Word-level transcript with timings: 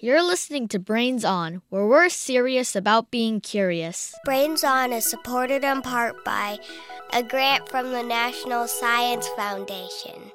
You're 0.00 0.22
listening 0.22 0.68
to 0.68 0.78
Brains 0.78 1.24
On, 1.24 1.60
where 1.70 1.84
we're 1.84 2.08
serious 2.08 2.76
about 2.76 3.10
being 3.10 3.40
curious. 3.40 4.14
Brains 4.24 4.62
On 4.62 4.92
is 4.92 5.04
supported 5.04 5.64
in 5.64 5.82
part 5.82 6.24
by 6.24 6.58
a 7.12 7.22
grant 7.24 7.68
from 7.68 7.90
the 7.90 8.04
National 8.04 8.68
Science 8.68 9.26
Foundation. 9.36 10.30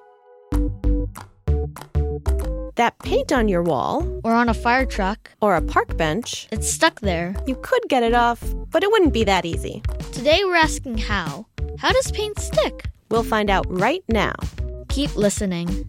That 2.76 2.98
paint 3.00 3.32
on 3.32 3.48
your 3.48 3.64
wall, 3.64 4.20
Or 4.26 4.34
on 4.34 4.50
a 4.50 4.54
fire 4.54 4.86
truck, 4.86 5.30
or 5.42 5.56
a 5.56 5.62
park 5.62 5.96
bench, 5.96 6.48
it's 6.52 6.70
stuck 6.70 7.00
there. 7.00 7.34
you 7.48 7.56
could 7.62 7.84
get 7.88 8.04
it 8.04 8.14
off, 8.14 8.44
but 8.70 8.84
it 8.84 8.92
wouldn't 8.92 9.14
be 9.14 9.24
that 9.24 9.46
easy. 9.46 9.82
Today 10.12 10.42
we're 10.44 10.56
asking 10.56 10.98
how. 10.98 11.46
How 11.78 11.94
does 11.94 12.12
paint 12.12 12.38
stick? 12.40 12.90
We'll 13.10 13.24
find 13.24 13.50
out 13.50 13.66
right 13.70 14.04
now. 14.10 14.34
Keep 14.90 15.16
listening. 15.16 15.86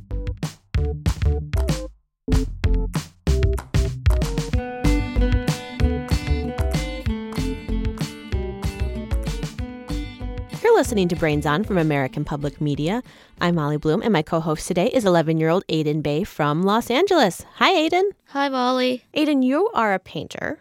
You're 10.75 10.81
listening 10.81 11.07
to 11.07 11.15
Brains 11.15 11.47
On 11.47 11.63
from 11.63 11.79
American 11.79 12.25
Public 12.25 12.61
Media. 12.61 13.01
I'm 13.41 13.55
Molly 13.55 13.77
Bloom, 13.77 14.03
and 14.03 14.13
my 14.13 14.23
co 14.23 14.41
host 14.41 14.67
today 14.67 14.89
is 14.89 15.05
11 15.05 15.39
year 15.39 15.49
old 15.49 15.65
Aiden 15.69 16.03
Bay 16.03 16.25
from 16.25 16.65
Los 16.65 16.91
Angeles. 16.91 17.47
Hi, 17.59 17.71
Aiden. 17.71 18.03
Hi, 18.31 18.49
Molly. 18.49 19.05
Aiden, 19.15 19.45
you 19.45 19.71
are 19.73 19.95
a 19.95 20.01
painter. 20.01 20.59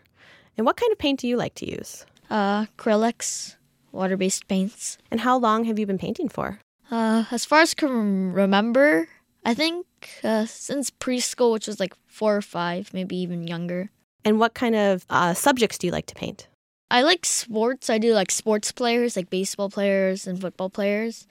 And 0.55 0.68
what 0.68 0.77
kind 0.77 0.91
of 0.91 0.99
paint 0.99 1.21
do 1.21 1.27
you 1.27 1.35
like 1.35 1.55
to 1.55 1.68
use? 1.68 2.05
Uh, 2.30 2.68
acrylics, 2.68 3.55
water 3.91 4.16
based 4.16 4.48
paints. 4.48 4.99
And 5.09 5.21
how 5.21 5.35
long 5.35 5.63
have 5.63 5.80
you 5.80 5.88
been 5.88 5.98
painting 5.98 6.30
for? 6.30 6.59
Uh, 6.91 7.23
as 7.32 7.43
far 7.43 7.62
as 7.62 7.73
I 7.76 7.82
can 7.82 8.34
remember, 8.34 9.07
I 9.43 9.55
think 9.55 9.88
uh, 10.23 10.45
since 10.45 10.91
preschool, 10.91 11.54
which 11.54 11.66
was 11.66 11.80
like 11.80 11.95
four 12.05 12.38
or 12.38 12.43
five, 12.43 12.93
maybe 12.93 13.16
even 13.16 13.48
younger. 13.48 13.90
And 14.23 14.40
what 14.40 14.54
kind 14.54 14.76
of 14.76 15.07
uh, 15.09 15.34
subjects 15.34 15.80
do 15.80 15.88
you 15.88 15.91
like 15.91 16.05
to 16.05 16.16
paint? 16.16 16.48
I 16.93 17.02
like 17.02 17.26
sports. 17.26 17.90
I 17.90 17.98
do 17.98 18.13
like 18.13 18.29
sports 18.29 18.71
players, 18.71 19.15
like 19.15 19.31
baseball 19.31 19.68
players 19.68 20.27
and 20.27 20.40
football 20.40 20.70
players. 20.70 21.26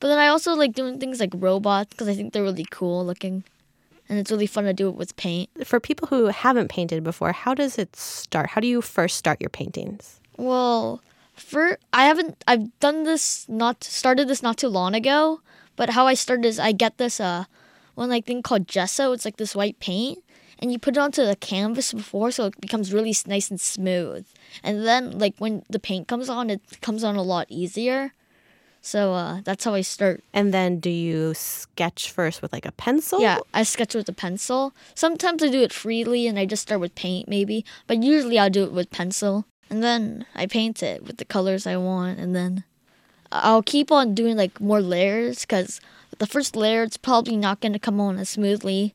But 0.00 0.08
then 0.08 0.18
I 0.18 0.28
also 0.28 0.54
like 0.54 0.72
doing 0.72 0.98
things 0.98 1.20
like 1.20 1.34
robots 1.36 1.90
because 1.90 2.08
I 2.08 2.14
think 2.14 2.32
they're 2.32 2.42
really 2.42 2.66
cool 2.70 3.04
looking. 3.04 3.44
And 4.08 4.18
it's 4.18 4.30
really 4.30 4.46
fun 4.46 4.64
to 4.64 4.72
do 4.72 4.88
it 4.88 4.94
with 4.94 5.14
paint. 5.16 5.50
For 5.66 5.80
people 5.80 6.08
who 6.08 6.28
haven't 6.28 6.68
painted 6.68 7.04
before, 7.04 7.32
how 7.32 7.52
does 7.52 7.78
it 7.78 7.94
start? 7.94 8.48
How 8.48 8.62
do 8.62 8.66
you 8.66 8.80
first 8.80 9.18
start 9.18 9.38
your 9.38 9.50
paintings? 9.50 10.18
Well, 10.38 11.02
for 11.34 11.78
I 11.92 12.06
haven't 12.06 12.42
I've 12.48 12.80
done 12.80 13.04
this 13.04 13.46
not 13.50 13.84
started 13.84 14.28
this 14.28 14.42
not 14.42 14.56
too 14.56 14.68
long 14.68 14.94
ago, 14.94 15.42
but 15.76 15.90
how 15.90 16.06
I 16.06 16.14
started 16.14 16.46
is 16.46 16.58
I 16.58 16.72
get 16.72 16.96
this 16.96 17.20
uh 17.20 17.44
one 17.96 18.08
like 18.08 18.24
thing 18.24 18.40
called 18.40 18.66
gesso. 18.66 19.12
It's 19.12 19.26
like 19.26 19.36
this 19.36 19.54
white 19.54 19.78
paint 19.78 20.24
and 20.62 20.70
you 20.72 20.78
put 20.78 20.96
it 20.96 21.00
onto 21.00 21.26
the 21.26 21.34
canvas 21.34 21.92
before 21.92 22.30
so 22.30 22.46
it 22.46 22.60
becomes 22.60 22.92
really 22.92 23.14
nice 23.26 23.50
and 23.50 23.60
smooth. 23.60 24.24
And 24.62 24.86
then 24.86 25.18
like 25.18 25.34
when 25.38 25.64
the 25.68 25.80
paint 25.80 26.06
comes 26.06 26.28
on, 26.28 26.48
it 26.50 26.62
comes 26.80 27.02
on 27.02 27.16
a 27.16 27.22
lot 27.22 27.48
easier. 27.50 28.14
So 28.80 29.12
uh 29.12 29.40
that's 29.42 29.64
how 29.64 29.74
I 29.74 29.80
start. 29.80 30.22
And 30.32 30.54
then 30.54 30.78
do 30.78 30.88
you 30.88 31.34
sketch 31.34 32.10
first 32.10 32.42
with 32.42 32.52
like 32.52 32.64
a 32.64 32.72
pencil? 32.72 33.20
Yeah, 33.20 33.40
I 33.52 33.64
sketch 33.64 33.94
with 33.94 34.08
a 34.08 34.12
pencil. 34.12 34.72
Sometimes 34.94 35.42
I 35.42 35.48
do 35.48 35.62
it 35.62 35.72
freely 35.72 36.28
and 36.28 36.38
I 36.38 36.46
just 36.46 36.62
start 36.62 36.80
with 36.80 36.94
paint 36.94 37.28
maybe, 37.28 37.64
but 37.88 38.02
usually 38.02 38.38
I'll 38.38 38.50
do 38.50 38.64
it 38.64 38.72
with 38.72 38.90
pencil. 38.90 39.46
And 39.68 39.82
then 39.82 40.26
I 40.34 40.46
paint 40.46 40.82
it 40.82 41.04
with 41.04 41.16
the 41.16 41.24
colors 41.24 41.66
I 41.66 41.76
want 41.76 42.20
and 42.20 42.36
then 42.36 42.62
I'll 43.32 43.62
keep 43.62 43.90
on 43.90 44.14
doing 44.14 44.36
like 44.36 44.60
more 44.60 44.80
layers 44.80 45.44
cuz 45.44 45.80
the 46.18 46.26
first 46.26 46.54
layer 46.54 46.84
it's 46.84 46.96
probably 46.96 47.36
not 47.36 47.60
going 47.60 47.72
to 47.72 47.78
come 47.80 48.00
on 48.00 48.18
as 48.18 48.28
smoothly 48.28 48.94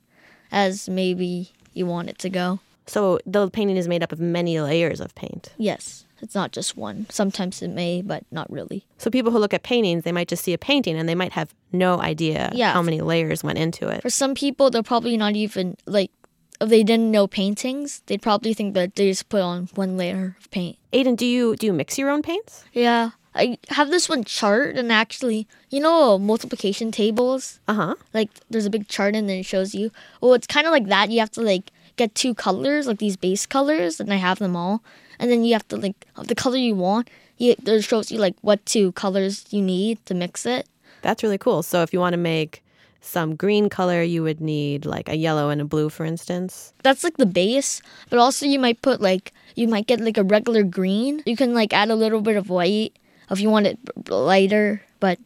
as 0.52 0.88
maybe 0.88 1.52
you 1.78 1.86
want 1.86 2.10
it 2.10 2.18
to 2.20 2.30
go. 2.30 2.60
So 2.88 3.20
the 3.26 3.50
painting 3.50 3.78
is 3.78 3.88
made 3.88 4.02
up 4.04 4.12
of 4.12 4.20
many 4.20 4.60
layers 4.60 5.00
of 5.02 5.14
paint. 5.16 5.54
Yes, 5.58 6.06
it's 6.22 6.34
not 6.36 6.52
just 6.54 6.78
one. 6.78 7.06
Sometimes 7.10 7.62
it 7.62 7.68
may, 7.70 8.02
but 8.02 8.24
not 8.32 8.50
really. 8.52 8.86
So 8.98 9.10
people 9.10 9.32
who 9.32 9.40
look 9.40 9.54
at 9.54 9.64
paintings, 9.64 10.04
they 10.04 10.12
might 10.14 10.30
just 10.30 10.44
see 10.44 10.54
a 10.54 10.58
painting 10.58 10.96
and 10.98 11.08
they 11.08 11.16
might 11.16 11.34
have 11.34 11.54
no 11.74 12.00
idea 12.00 12.50
Yeah. 12.54 12.72
how 12.74 12.82
many 12.82 13.02
layers 13.02 13.44
went 13.44 13.60
into 13.60 13.90
it. 13.90 14.02
For 14.02 14.10
some 14.10 14.34
people, 14.36 14.70
they're 14.70 14.84
probably 14.84 15.18
not 15.18 15.36
even 15.36 15.76
like 15.86 16.12
if 16.60 16.70
they 16.70 16.82
didn't 16.82 17.12
know 17.12 17.28
paintings, 17.28 18.02
they'd 18.08 18.22
probably 18.22 18.54
think 18.54 18.74
that 18.74 18.96
they 18.96 19.10
just 19.10 19.30
put 19.30 19.42
on 19.42 19.70
one 19.76 19.96
layer 19.98 20.36
of 20.40 20.50
paint. 20.50 20.78
Aiden, 20.94 21.16
do 21.18 21.26
you 21.26 21.56
do 21.58 21.68
you 21.68 21.74
mix 21.74 21.98
your 22.00 22.10
own 22.10 22.22
paints? 22.24 22.64
Yeah, 22.74 23.12
I 23.38 23.58
have 23.70 23.90
this 23.90 24.10
one 24.10 24.24
chart, 24.24 24.76
and 24.76 24.92
actually, 24.92 25.48
you 25.70 25.80
know, 25.80 26.18
multiplication 26.18 26.92
tables. 26.92 27.60
Uh 27.68 27.74
huh. 27.74 27.96
Like, 28.14 28.30
there's 28.50 28.66
a 28.66 28.70
big 28.70 28.88
chart, 28.88 29.16
and 29.16 29.30
then 29.30 29.40
it 29.40 29.46
shows 29.46 29.76
you. 29.76 29.92
Well, 30.22 30.34
it's 30.34 30.48
kind 30.48 30.68
of 30.68 30.72
like 30.72 30.88
that. 30.88 31.10
You 31.10 31.20
have 31.20 31.32
to 31.32 31.42
like 31.42 31.72
get 31.96 32.16
two 32.16 32.34
colors, 32.34 32.88
like 32.88 33.00
these 33.00 33.18
base 33.18 33.46
colors, 33.46 34.00
and 34.00 34.12
I 34.12 34.18
have 34.18 34.40
them 34.40 34.56
all. 34.56 34.84
And 35.20 35.32
then 35.32 35.44
you 35.44 35.54
have 35.54 35.68
to 35.70 35.78
like 35.78 36.06
of 36.16 36.28
the 36.28 36.36
color 36.36 36.58
you 36.58 36.76
want. 36.76 37.10
You, 37.38 37.56
it 37.66 37.82
shows 37.84 38.12
you 38.12 38.20
like 38.20 38.36
what 38.42 38.66
two 38.66 38.92
colors 38.94 39.46
you 39.50 39.62
need 39.62 40.04
to 40.06 40.14
mix 40.14 40.46
it. 40.46 40.68
That's 41.02 41.24
really 41.24 41.38
cool. 41.38 41.64
So 41.64 41.84
if 41.84 41.94
you 41.94 42.00
want 42.00 42.14
to 42.14 42.18
make 42.18 42.64
some 43.02 43.36
green 43.36 43.70
color, 43.70 44.02
you 44.02 44.24
would 44.24 44.42
need 44.42 44.86
like 44.86 45.10
a 45.10 45.16
yellow 45.16 45.50
and 45.50 45.62
a 45.62 45.66
blue, 45.66 45.90
for 45.90 46.06
instance. 46.06 46.74
That's 46.84 47.04
like 47.04 47.18
the 47.18 47.26
base, 47.26 47.82
but 48.10 48.20
also 48.20 48.46
you 48.46 48.60
might 48.60 48.82
put 48.82 49.02
like 49.02 49.34
you 49.56 49.68
might 49.68 49.88
get 49.88 50.00
like 50.00 50.18
a 50.18 50.24
regular 50.24 50.64
green. 50.64 51.24
You 51.26 51.36
can 51.36 51.54
like 51.54 51.74
add 51.74 51.90
a 51.90 51.96
little 51.96 52.22
bit 52.22 52.38
of 52.38 52.50
white 52.50 52.98
if 53.30 53.40
you 53.40 53.50
want 53.50 53.68
it 53.68 53.80
lighter, 54.10 54.82
but 55.00 55.20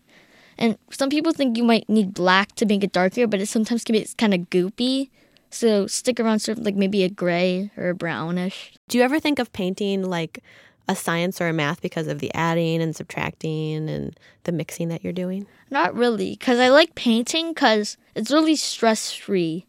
and 0.57 0.77
some 0.91 1.09
people 1.09 1.33
think 1.33 1.57
you 1.57 1.63
might 1.63 1.89
need 1.89 2.13
black 2.13 2.53
to 2.55 2.65
make 2.65 2.83
it 2.83 2.91
darker, 2.91 3.25
but 3.27 3.39
it 3.41 3.47
sometimes 3.47 3.83
can 3.83 3.93
be 3.93 4.07
kind 4.17 4.33
of 4.33 4.49
goopy. 4.49 5.09
So 5.49 5.87
stick 5.87 6.19
around 6.19 6.39
sort 6.39 6.59
of 6.59 6.65
like 6.65 6.75
maybe 6.75 7.03
a 7.03 7.09
gray 7.09 7.71
or 7.75 7.89
a 7.89 7.95
brownish. 7.95 8.73
Do 8.87 8.97
you 8.97 9.03
ever 9.03 9.19
think 9.19 9.39
of 9.39 9.51
painting 9.51 10.03
like 10.03 10.43
a 10.87 10.95
science 10.95 11.41
or 11.41 11.47
a 11.47 11.53
math 11.53 11.81
because 11.81 12.07
of 12.07 12.19
the 12.19 12.33
adding 12.33 12.81
and 12.81 12.95
subtracting 12.95 13.89
and 13.89 14.17
the 14.43 14.51
mixing 14.51 14.87
that 14.89 15.03
you're 15.03 15.13
doing? 15.13 15.47
Not 15.69 15.95
really, 15.95 16.31
because 16.31 16.59
I 16.59 16.69
like 16.69 16.95
painting 16.95 17.53
because 17.53 17.97
it's 18.15 18.31
really 18.31 18.55
stress 18.55 19.11
free. 19.13 19.65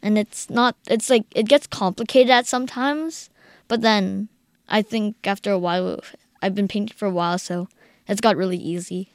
And 0.00 0.16
it's 0.16 0.48
not, 0.48 0.76
it's 0.86 1.10
like, 1.10 1.24
it 1.34 1.48
gets 1.48 1.66
complicated 1.66 2.30
at 2.30 2.46
sometimes, 2.46 3.30
but 3.66 3.80
then 3.80 4.28
I 4.68 4.80
think 4.82 5.16
after 5.24 5.50
a 5.50 5.58
while, 5.58 6.00
I've 6.42 6.54
been 6.54 6.68
painting 6.68 6.96
for 6.96 7.06
a 7.06 7.10
while, 7.10 7.38
so 7.38 7.68
it's 8.06 8.20
got 8.20 8.36
really 8.36 8.56
easy. 8.56 9.12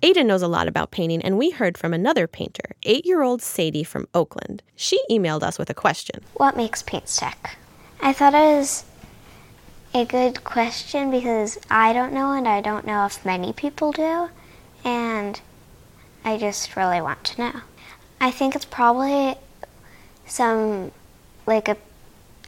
Aiden 0.00 0.26
knows 0.26 0.42
a 0.42 0.48
lot 0.48 0.68
about 0.68 0.92
painting, 0.92 1.20
and 1.22 1.36
we 1.36 1.50
heard 1.50 1.76
from 1.76 1.92
another 1.92 2.28
painter, 2.28 2.76
eight 2.84 3.04
year 3.04 3.22
old 3.22 3.42
Sadie 3.42 3.82
from 3.82 4.06
Oakland. 4.14 4.62
She 4.76 5.00
emailed 5.10 5.42
us 5.42 5.58
with 5.58 5.70
a 5.70 5.74
question. 5.74 6.20
What 6.34 6.56
makes 6.56 6.82
paint 6.82 7.08
stick? 7.08 7.56
I 8.00 8.12
thought 8.12 8.32
it 8.34 8.38
was 8.38 8.84
a 9.92 10.04
good 10.04 10.44
question 10.44 11.10
because 11.10 11.58
I 11.68 11.92
don't 11.92 12.12
know 12.12 12.32
and 12.32 12.46
I 12.46 12.60
don't 12.60 12.86
know 12.86 13.06
if 13.06 13.24
many 13.24 13.52
people 13.52 13.90
do. 13.90 14.28
And 14.84 15.40
I 16.24 16.38
just 16.38 16.76
really 16.76 17.00
want 17.00 17.24
to 17.24 17.40
know. 17.40 17.60
I 18.20 18.30
think 18.30 18.54
it's 18.54 18.64
probably 18.64 19.34
some, 20.26 20.92
like 21.46 21.68
a, 21.68 21.76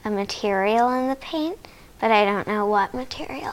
a 0.05 0.11
material 0.11 0.91
in 0.91 1.09
the 1.09 1.17
paint, 1.17 1.59
but 2.01 2.11
I 2.11 2.25
don't 2.25 2.47
know 2.47 2.67
what 2.67 2.95
material. 2.95 3.53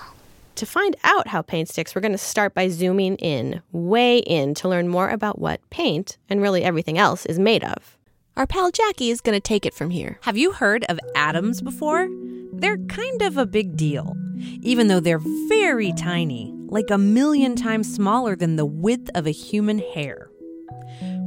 To 0.55 0.65
find 0.65 0.95
out 1.03 1.27
how 1.27 1.43
paint 1.43 1.69
sticks, 1.69 1.93
we're 1.93 2.01
going 2.01 2.13
to 2.13 2.17
start 2.17 2.53
by 2.55 2.69
zooming 2.69 3.17
in, 3.17 3.61
way 3.71 4.17
in, 4.17 4.55
to 4.55 4.67
learn 4.67 4.87
more 4.87 5.09
about 5.09 5.37
what 5.37 5.61
paint, 5.69 6.17
and 6.29 6.41
really 6.41 6.63
everything 6.63 6.97
else, 6.97 7.27
is 7.27 7.37
made 7.37 7.63
of. 7.63 7.95
Our 8.35 8.47
pal 8.47 8.71
Jackie 8.71 9.11
is 9.11 9.21
going 9.21 9.35
to 9.35 9.39
take 9.39 9.65
it 9.65 9.73
from 9.73 9.91
here. 9.91 10.17
Have 10.21 10.37
you 10.37 10.53
heard 10.53 10.83
of 10.85 10.99
atoms 11.15 11.61
before? 11.61 12.07
They're 12.53 12.77
kind 12.77 13.21
of 13.21 13.37
a 13.37 13.45
big 13.45 13.77
deal, 13.77 14.15
even 14.61 14.87
though 14.87 14.99
they're 14.99 15.21
very 15.47 15.91
tiny, 15.93 16.51
like 16.69 16.89
a 16.89 16.97
million 16.97 17.55
times 17.55 17.93
smaller 17.93 18.35
than 18.35 18.55
the 18.55 18.65
width 18.65 19.11
of 19.13 19.27
a 19.27 19.31
human 19.31 19.77
hair. 19.93 20.31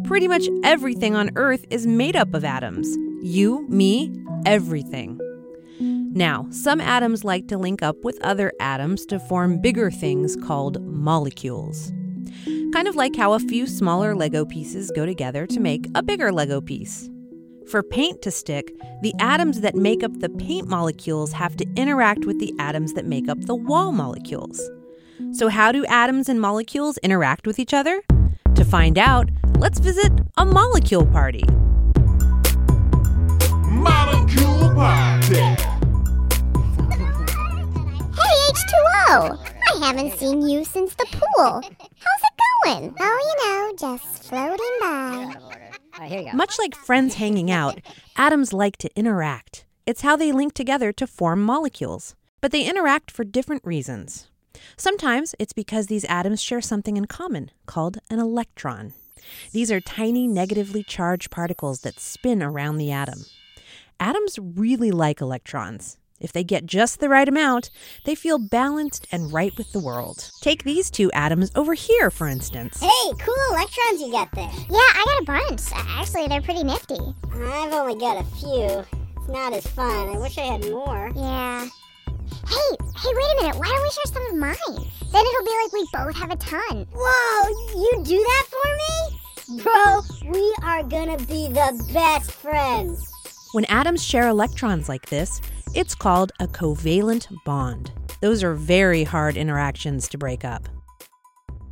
Pretty 0.03 0.27
much 0.27 0.49
everything 0.65 1.15
on 1.15 1.31
Earth 1.37 1.65
is 1.71 1.87
made 1.87 2.17
up 2.17 2.35
of 2.35 2.45
atoms. 2.45 2.89
You, 3.23 3.65
me, 3.69 4.13
everything. 4.45 5.20
Now, 6.13 6.49
some 6.51 6.81
atoms 6.81 7.23
like 7.23 7.47
to 7.49 7.57
link 7.57 7.85
up 7.85 8.03
with 8.03 8.19
other 8.25 8.53
atoms 8.59 9.07
to 9.07 9.21
form 9.21 9.61
bigger 9.61 9.93
things 9.93 10.35
called 10.35 10.83
molecules. 10.83 11.93
Kind 12.73 12.89
of 12.89 12.97
like 12.97 13.15
how 13.15 13.33
a 13.33 13.39
few 13.39 13.69
smaller 13.69 14.17
Lego 14.17 14.45
pieces 14.45 14.91
go 14.97 15.07
together 15.07 15.47
to 15.47 15.61
make 15.61 15.87
a 15.95 16.03
bigger 16.03 16.33
Lego 16.33 16.61
piece. 16.61 17.09
For 17.71 17.85
paint 17.85 18.23
to 18.23 18.33
stick, 18.33 18.73
the 19.03 19.15
atoms 19.21 19.61
that 19.61 19.77
make 19.77 20.03
up 20.03 20.19
the 20.19 20.29
paint 20.31 20.67
molecules 20.67 21.33
have 21.33 21.57
to 21.59 21.67
interact 21.77 22.25
with 22.25 22.41
the 22.41 22.53
atoms 22.59 22.95
that 22.95 23.07
make 23.07 23.29
up 23.29 23.41
the 23.43 23.55
wall 23.55 23.93
molecules. 23.93 24.61
So, 25.31 25.49
how 25.49 25.71
do 25.71 25.85
atoms 25.85 26.29
and 26.29 26.41
molecules 26.41 26.99
interact 26.99 27.47
with 27.47 27.61
each 27.61 27.73
other? 27.73 28.03
To 28.57 28.65
find 28.65 28.99
out, 28.99 29.31
let's 29.59 29.79
visit 29.79 30.13
a 30.37 30.45
molecule 30.45 31.07
party. 31.07 31.45
Molecule 33.71 34.75
Party. 34.75 35.80
Hey, 38.51 38.57
H2O! 38.57 39.39
I 39.75 39.87
haven't 39.87 40.19
seen 40.19 40.43
you 40.43 40.65
since 40.65 40.95
the 40.97 41.07
pool. 41.07 41.61
How's 41.63 41.63
it 41.63 42.41
going? 42.65 42.95
Oh, 42.99 43.37
you 43.39 43.49
know, 43.49 43.77
just 43.77 44.25
floating 44.25 44.77
by. 44.81 46.07
here 46.09 46.21
you 46.21 46.31
go. 46.33 46.37
Much 46.37 46.59
like 46.59 46.75
friends 46.75 47.15
hanging 47.15 47.51
out, 47.51 47.81
atoms 48.17 48.53
like 48.53 48.77
to 48.79 48.91
interact. 48.97 49.67
It's 49.87 50.01
how 50.01 50.17
they 50.17 50.33
link 50.33 50.55
together 50.55 50.91
to 50.93 51.07
form 51.07 51.43
molecules. 51.43 52.17
But 52.41 52.51
they 52.51 52.69
interact 52.69 53.13
for 53.13 53.23
different 53.23 53.65
reasons. 53.65 54.29
Sometimes 54.77 55.35
it's 55.39 55.53
because 55.53 55.87
these 55.87 56.05
atoms 56.07 56.43
share 56.43 56.61
something 56.61 56.97
in 56.97 57.05
common 57.05 57.53
called 57.67 57.99
an 58.11 58.19
electron. 58.19 58.95
These 59.53 59.71
are 59.71 59.81
tiny 59.81 60.27
negatively 60.27 60.83
charged 60.83 61.31
particles 61.31 61.83
that 61.83 62.01
spin 62.01 62.43
around 62.43 62.79
the 62.79 62.91
atom. 62.91 63.27
Atoms 64.01 64.41
really 64.41 64.91
like 64.91 65.21
electrons. 65.21 65.99
If 66.21 66.33
they 66.33 66.45
get 66.45 66.67
just 66.67 67.01
the 67.01 67.09
right 67.09 67.29
amount, 67.29 67.71
they 68.05 68.15
feel 68.15 68.39
balanced 68.39 69.07
and 69.11 69.33
right 69.33 69.57
with 69.57 69.73
the 69.73 69.81
world. 69.81 70.31
Take 70.43 70.65
these 70.65 70.91
two 70.91 71.11
atoms 71.13 71.51
over 71.57 71.75
here, 71.75 72.11
for 72.11 72.29
instance. 72.29 72.79
Hey, 72.81 73.13
cool 73.19 73.35
electrons 73.51 74.01
you 74.01 74.13
got 74.13 74.31
there. 74.33 74.51
Yeah, 74.69 74.79
I 74.79 75.05
got 75.07 75.23
a 75.23 75.49
bunch. 75.49 75.73
Uh, 75.73 75.83
actually, 75.99 76.29
they're 76.29 76.43
pretty 76.43 76.63
nifty. 76.63 77.01
I've 77.33 77.73
only 77.73 77.99
got 77.99 78.21
a 78.21 78.25
few. 78.37 78.85
It's 79.17 79.29
not 79.29 79.55
as 79.55 79.67
fun. 79.67 80.15
I 80.15 80.19
wish 80.19 80.37
I 80.37 80.43
had 80.43 80.71
more. 80.71 81.11
Yeah. 81.17 81.69
Hey, 82.49 82.77
hey, 82.97 83.11
wait 83.13 83.39
a 83.39 83.43
minute. 83.43 83.57
Why 83.57 83.67
don't 83.69 83.83
we 83.83 83.91
share 83.91 84.13
some 84.13 84.27
of 84.27 84.37
mine? 84.37 84.91
Then 85.13 85.25
it'll 85.27 85.45
be 85.45 85.59
like 85.63 85.73
we 85.73 85.89
both 85.93 86.17
have 86.17 86.31
a 86.31 86.37
ton. 86.37 86.87
Whoa, 86.95 87.49
you 87.81 88.05
do 88.05 88.17
that 88.17 88.47
for 88.51 89.57
me? 89.57 89.63
Bro, 89.63 90.03
we 90.31 90.55
are 90.63 90.83
gonna 90.85 91.19
be 91.19 91.49
the 91.49 91.91
best 91.93 92.31
friends. 92.31 93.11
When 93.53 93.65
atoms 93.65 94.05
share 94.05 94.29
electrons 94.29 94.89
like 94.89 95.07
this, 95.07 95.41
it's 95.75 95.95
called 95.95 96.33
a 96.41 96.49
covalent 96.49 97.29
bond. 97.45 97.93
Those 98.21 98.43
are 98.43 98.55
very 98.55 99.05
hard 99.05 99.37
interactions 99.37 100.09
to 100.09 100.19
break 100.19 100.45
up. 100.45 100.69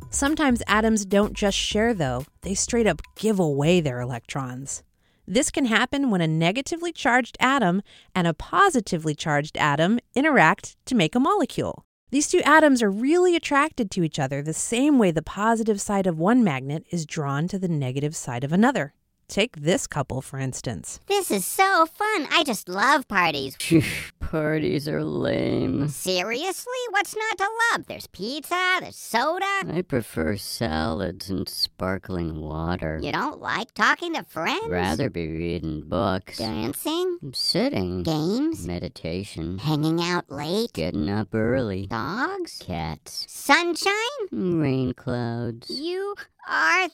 Sometimes 0.09 0.63
atoms 0.67 1.05
don't 1.05 1.33
just 1.33 1.57
share, 1.57 1.93
though, 1.93 2.25
they 2.41 2.55
straight 2.55 2.87
up 2.87 3.01
give 3.15 3.39
away 3.39 3.81
their 3.81 3.99
electrons. 3.99 4.83
This 5.27 5.51
can 5.51 5.65
happen 5.65 6.09
when 6.09 6.21
a 6.21 6.27
negatively 6.27 6.91
charged 6.91 7.37
atom 7.39 7.83
and 8.15 8.25
a 8.25 8.33
positively 8.33 9.13
charged 9.13 9.57
atom 9.57 9.99
interact 10.15 10.77
to 10.85 10.95
make 10.95 11.13
a 11.13 11.19
molecule. 11.19 11.85
These 12.09 12.29
two 12.29 12.39
atoms 12.39 12.81
are 12.81 12.89
really 12.89 13.35
attracted 13.35 13.91
to 13.91 14.03
each 14.03 14.17
other 14.17 14.41
the 14.41 14.53
same 14.53 14.97
way 14.97 15.11
the 15.11 15.21
positive 15.21 15.79
side 15.79 16.07
of 16.07 16.17
one 16.17 16.43
magnet 16.43 16.85
is 16.89 17.05
drawn 17.05 17.47
to 17.49 17.59
the 17.59 17.67
negative 17.67 18.15
side 18.15 18.43
of 18.43 18.51
another. 18.51 18.95
Take 19.29 19.57
this 19.61 19.85
couple, 19.85 20.21
for 20.23 20.39
instance. 20.39 20.99
This 21.05 21.29
is 21.29 21.45
so 21.45 21.85
fun. 21.85 22.27
I 22.31 22.43
just 22.43 22.67
love 22.67 23.07
parties. 23.07 23.55
Parties 24.19 24.87
are 24.87 25.03
lame. 25.03 25.87
Seriously? 25.87 26.81
What's 26.91 27.15
not 27.15 27.37
to 27.37 27.47
love? 27.71 27.87
There's 27.87 28.05
pizza, 28.07 28.77
there's 28.79 28.95
soda. 28.95 29.45
I 29.71 29.83
prefer 29.87 30.35
salads 30.37 31.29
and 31.31 31.47
sparkling 31.49 32.39
water. 32.41 32.99
You 33.01 33.11
don't 33.11 33.39
like 33.39 33.73
talking 33.73 34.13
to 34.15 34.23
friends? 34.23 34.67
Rather 34.67 35.09
be 35.09 35.27
reading 35.27 35.81
books. 35.85 36.37
Dancing? 36.37 37.17
Sitting. 37.33 38.03
Games? 38.03 38.67
Meditation. 38.67 39.57
Hanging 39.59 40.01
out 40.01 40.29
late? 40.31 40.73
Getting 40.73 41.09
up 41.09 41.33
early. 41.33 41.87
Dogs? 41.87 42.61
Cats. 42.63 43.25
Sunshine? 43.27 43.93
Rain 44.31 44.93
clouds. 44.93 45.69
You 45.71 46.15
are 46.47 46.89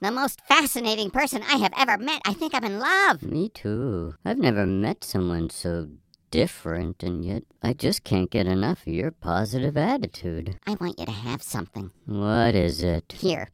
the 0.00 0.10
most 0.10 0.40
fascinating 0.42 1.10
person 1.10 1.42
I 1.42 1.56
have 1.56 1.72
ever 1.76 1.96
met. 1.98 2.22
I 2.26 2.34
think 2.34 2.54
I'm 2.54 2.64
in 2.64 2.78
love. 2.78 3.22
Me 3.22 3.48
too. 3.48 4.14
I've 4.24 4.38
never 4.38 4.66
met 4.66 5.04
someone 5.04 5.50
so 5.50 5.88
different, 6.30 7.02
and 7.02 7.24
yet 7.24 7.44
I 7.62 7.72
just 7.72 8.04
can't 8.04 8.30
get 8.30 8.46
enough 8.46 8.86
of 8.86 8.92
your 8.92 9.10
positive 9.10 9.76
attitude. 9.76 10.58
I 10.66 10.74
want 10.80 10.98
you 10.98 11.06
to 11.06 11.12
have 11.12 11.42
something. 11.42 11.90
What 12.04 12.54
is 12.54 12.82
it? 12.82 13.14
Here, 13.18 13.48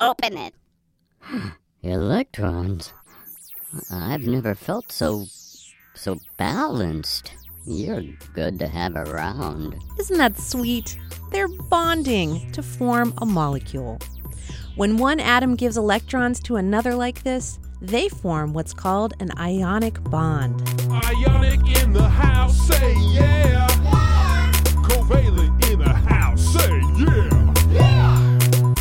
open 0.00 0.38
it. 0.38 0.54
Electrons. 1.82 2.92
I've 3.90 4.22
never 4.22 4.54
felt 4.54 4.90
so 4.90 5.26
so 5.94 6.18
balanced. 6.36 7.32
You're 7.66 8.02
good 8.34 8.58
to 8.58 8.68
have 8.68 8.94
around. 8.94 9.76
Isn't 9.98 10.18
that 10.18 10.38
sweet? 10.38 10.98
They're 11.30 11.48
bonding 11.48 12.52
to 12.52 12.62
form 12.62 13.14
a 13.18 13.26
molecule. 13.26 13.98
When 14.76 14.96
one 14.96 15.20
atom 15.20 15.54
gives 15.54 15.76
electrons 15.76 16.40
to 16.40 16.56
another 16.56 16.96
like 16.96 17.22
this, 17.22 17.60
they 17.80 18.08
form 18.08 18.52
what's 18.52 18.74
called 18.74 19.14
an 19.20 19.30
ionic 19.38 20.02
bond. 20.10 20.68
Ionic 20.90 21.60
in 21.80 21.92
the 21.92 22.08
house, 22.08 22.66
say 22.66 22.96
yeah. 23.12 23.68
Covalent 24.82 25.70
in 25.70 25.78
the 25.78 25.88
house, 25.88 26.42
say 26.52 26.80
yeah. 27.70 28.74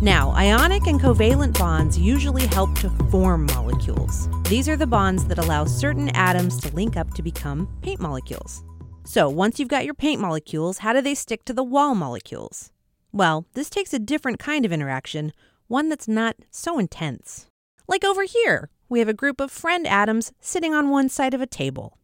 Now, 0.00 0.30
ionic 0.36 0.86
and 0.86 1.00
covalent 1.00 1.58
bonds 1.58 1.98
usually 1.98 2.46
help 2.46 2.78
to 2.78 2.90
form 3.10 3.46
molecules. 3.46 4.28
These 4.44 4.68
are 4.68 4.76
the 4.76 4.86
bonds 4.86 5.24
that 5.24 5.38
allow 5.38 5.64
certain 5.64 6.10
atoms 6.10 6.60
to 6.60 6.72
link 6.76 6.96
up 6.96 7.12
to 7.14 7.22
become 7.22 7.68
paint 7.82 7.98
molecules. 8.00 8.62
So, 9.04 9.28
once 9.28 9.58
you've 9.58 9.68
got 9.68 9.84
your 9.84 9.94
paint 9.94 10.20
molecules, 10.20 10.78
how 10.78 10.92
do 10.92 11.00
they 11.00 11.16
stick 11.16 11.44
to 11.46 11.52
the 11.52 11.64
wall 11.64 11.96
molecules? 11.96 12.70
Well, 13.12 13.46
this 13.54 13.70
takes 13.70 13.92
a 13.92 13.98
different 13.98 14.38
kind 14.38 14.64
of 14.64 14.72
interaction, 14.72 15.32
one 15.68 15.88
that's 15.88 16.08
not 16.08 16.36
so 16.50 16.78
intense. 16.78 17.46
Like 17.88 18.04
over 18.04 18.24
here, 18.24 18.70
we 18.88 18.98
have 18.98 19.08
a 19.08 19.14
group 19.14 19.40
of 19.40 19.50
friend 19.50 19.86
atoms 19.86 20.32
sitting 20.40 20.74
on 20.74 20.90
one 20.90 21.08
side 21.08 21.34
of 21.34 21.40
a 21.40 21.46
table. 21.46 21.98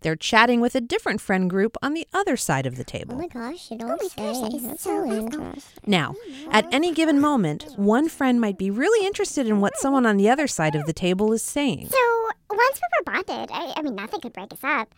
They're 0.00 0.16
chatting 0.16 0.60
with 0.60 0.74
a 0.74 0.80
different 0.80 1.20
friend 1.20 1.48
group 1.48 1.76
on 1.82 1.94
the 1.94 2.06
other 2.12 2.36
side 2.36 2.66
of 2.66 2.76
the 2.76 2.84
table. 2.84 3.14
Oh 3.14 3.18
my 3.18 3.28
gosh, 3.28 3.70
you 3.70 3.78
don't 3.78 4.00
say. 4.02 4.58
That's 4.60 4.82
so 4.82 5.10
interesting. 5.10 5.62
Now, 5.86 6.14
at 6.50 6.66
any 6.72 6.92
given 6.92 7.20
moment, 7.20 7.66
one 7.76 8.08
friend 8.08 8.40
might 8.40 8.58
be 8.58 8.70
really 8.70 9.06
interested 9.06 9.46
in 9.46 9.60
what 9.60 9.76
someone 9.76 10.04
on 10.04 10.16
the 10.16 10.28
other 10.28 10.46
side 10.46 10.74
of 10.74 10.86
the 10.86 10.92
table 10.92 11.32
is 11.32 11.42
saying. 11.42 11.88
So 11.88 12.30
once 12.50 12.80
we 12.80 12.98
were 12.98 13.12
bonded, 13.12 13.50
I, 13.52 13.72
I 13.76 13.82
mean, 13.82 13.94
nothing 13.94 14.20
could 14.20 14.32
break 14.32 14.52
us 14.52 14.58
up 14.62 14.94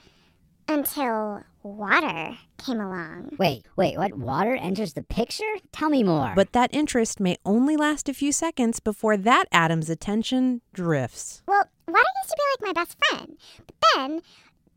until 0.69 1.43
water 1.63 2.37
came 2.59 2.81
along. 2.81 3.31
Wait, 3.39 3.65
wait, 3.77 3.97
what? 3.97 4.15
Water 4.17 4.55
enters 4.55 4.93
the 4.95 5.03
picture? 5.03 5.45
Tell 5.73 5.89
me 5.89 6.03
more. 6.03 6.33
But 6.35 6.53
that 6.53 6.75
interest 6.75 7.21
may 7.21 7.37
only 7.45 7.77
last 7.77 8.09
a 8.09 8.15
few 8.15 8.33
seconds 8.33 8.81
before 8.81 9.17
that 9.17 9.45
atom's 9.53 9.91
attention 9.91 10.61
drifts. 10.73 11.43
Well, 11.47 11.65
water 11.89 12.05
used 12.23 12.31
to 12.31 12.37
be 12.37 12.67
like 12.67 12.75
my 12.75 12.81
best 12.81 12.97
friend, 13.09 13.37
but 13.67 13.77
then 13.95 14.21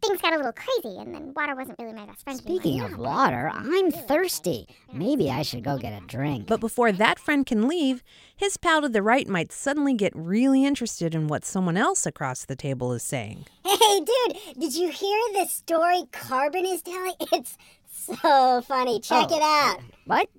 things 0.01 0.21
got 0.21 0.33
a 0.33 0.37
little 0.37 0.53
crazy, 0.53 0.97
and 0.97 1.13
then 1.13 1.33
water 1.35 1.55
wasn't 1.55 1.79
really 1.79 1.93
my 1.93 2.05
best 2.05 2.23
friend. 2.23 2.37
Speaking 2.37 2.81
anymore. 2.81 2.93
of 2.93 2.99
water, 2.99 3.51
I'm 3.53 3.91
thirsty. 3.91 4.67
Maybe 4.93 5.29
I 5.29 5.41
should 5.41 5.63
go 5.63 5.77
get 5.77 6.01
a 6.01 6.05
drink. 6.05 6.47
But 6.47 6.59
before 6.59 6.91
that 6.91 7.19
friend 7.19 7.45
can 7.45 7.67
leave, 7.67 8.03
his 8.35 8.57
pal 8.57 8.81
to 8.81 8.89
the 8.89 9.01
right 9.01 9.27
might 9.27 9.51
suddenly 9.51 9.93
get 9.93 10.13
really 10.15 10.65
interested 10.65 11.15
in 11.15 11.27
what 11.27 11.45
someone 11.45 11.77
else 11.77 12.05
across 12.05 12.45
the 12.45 12.55
table 12.55 12.93
is 12.93 13.03
saying. 13.03 13.45
Hey, 13.65 13.99
dude, 13.99 14.59
did 14.59 14.75
you 14.75 14.89
hear 14.89 15.19
the 15.33 15.45
story 15.47 16.03
Carbon 16.11 16.65
is 16.65 16.81
telling? 16.81 17.13
It's 17.33 17.57
so 17.91 18.61
funny. 18.61 18.99
Check 18.99 19.31
it 19.31 19.41
out. 19.41 19.79
What? 20.05 20.29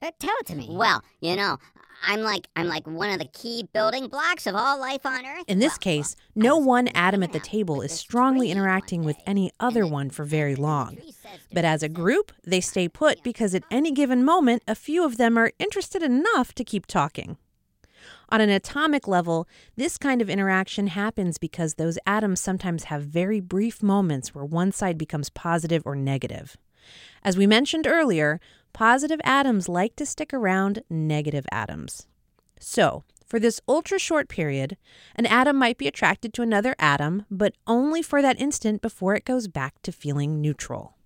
Uh, 0.00 0.10
tell 0.18 0.34
it 0.40 0.46
to 0.46 0.56
me. 0.56 0.68
Well, 0.70 1.02
you 1.20 1.36
know, 1.36 1.58
I'm 2.02 2.20
like 2.20 2.48
I'm 2.56 2.66
like 2.66 2.86
one 2.86 3.10
of 3.10 3.18
the 3.18 3.26
key 3.26 3.68
building 3.72 4.08
blocks 4.08 4.46
of 4.46 4.54
all 4.54 4.78
life 4.78 5.06
on 5.06 5.24
Earth. 5.24 5.44
In 5.46 5.58
this 5.58 5.72
Well, 5.72 5.78
case, 5.78 6.16
no 6.34 6.56
one 6.56 6.88
atom 6.88 7.22
at 7.22 7.32
the 7.32 7.40
table 7.40 7.80
is 7.80 7.92
strongly 7.92 8.50
interacting 8.50 9.04
with 9.04 9.16
any 9.26 9.52
other 9.60 9.86
one 9.86 10.10
for 10.10 10.24
very 10.24 10.54
long. 10.54 10.98
But 11.52 11.64
as 11.64 11.82
a 11.82 11.88
group, 11.88 12.32
they 12.44 12.60
stay 12.60 12.88
put 12.88 13.22
because 13.22 13.54
at 13.54 13.64
any 13.70 13.92
given 13.92 14.24
moment, 14.24 14.62
a 14.66 14.74
few 14.74 15.04
of 15.04 15.16
them 15.16 15.38
are 15.38 15.52
interested 15.58 16.02
enough 16.02 16.54
to 16.54 16.64
keep 16.64 16.86
talking. 16.86 17.36
On 18.30 18.40
an 18.40 18.48
atomic 18.48 19.06
level, 19.06 19.46
this 19.76 19.98
kind 19.98 20.22
of 20.22 20.30
interaction 20.30 20.88
happens 20.88 21.38
because 21.38 21.74
those 21.74 21.98
atoms 22.06 22.40
sometimes 22.40 22.84
have 22.84 23.02
very 23.02 23.40
brief 23.40 23.82
moments 23.82 24.34
where 24.34 24.44
one 24.44 24.72
side 24.72 24.96
becomes 24.96 25.28
positive 25.28 25.82
or 25.84 25.94
negative. 25.94 26.56
As 27.22 27.36
we 27.36 27.46
mentioned 27.46 27.86
earlier, 27.86 28.40
positive 28.72 29.20
atoms 29.24 29.68
like 29.68 29.96
to 29.96 30.06
stick 30.06 30.32
around 30.32 30.82
negative 30.90 31.46
atoms. 31.50 32.06
So, 32.58 33.04
for 33.26 33.38
this 33.38 33.60
ultra 33.66 33.98
short 33.98 34.28
period, 34.28 34.76
an 35.16 35.26
atom 35.26 35.56
might 35.56 35.78
be 35.78 35.88
attracted 35.88 36.34
to 36.34 36.42
another 36.42 36.74
atom, 36.78 37.24
but 37.30 37.54
only 37.66 38.02
for 38.02 38.20
that 38.20 38.40
instant 38.40 38.82
before 38.82 39.14
it 39.14 39.24
goes 39.24 39.48
back 39.48 39.80
to 39.82 39.92
feeling 39.92 40.40
neutral. 40.40 40.96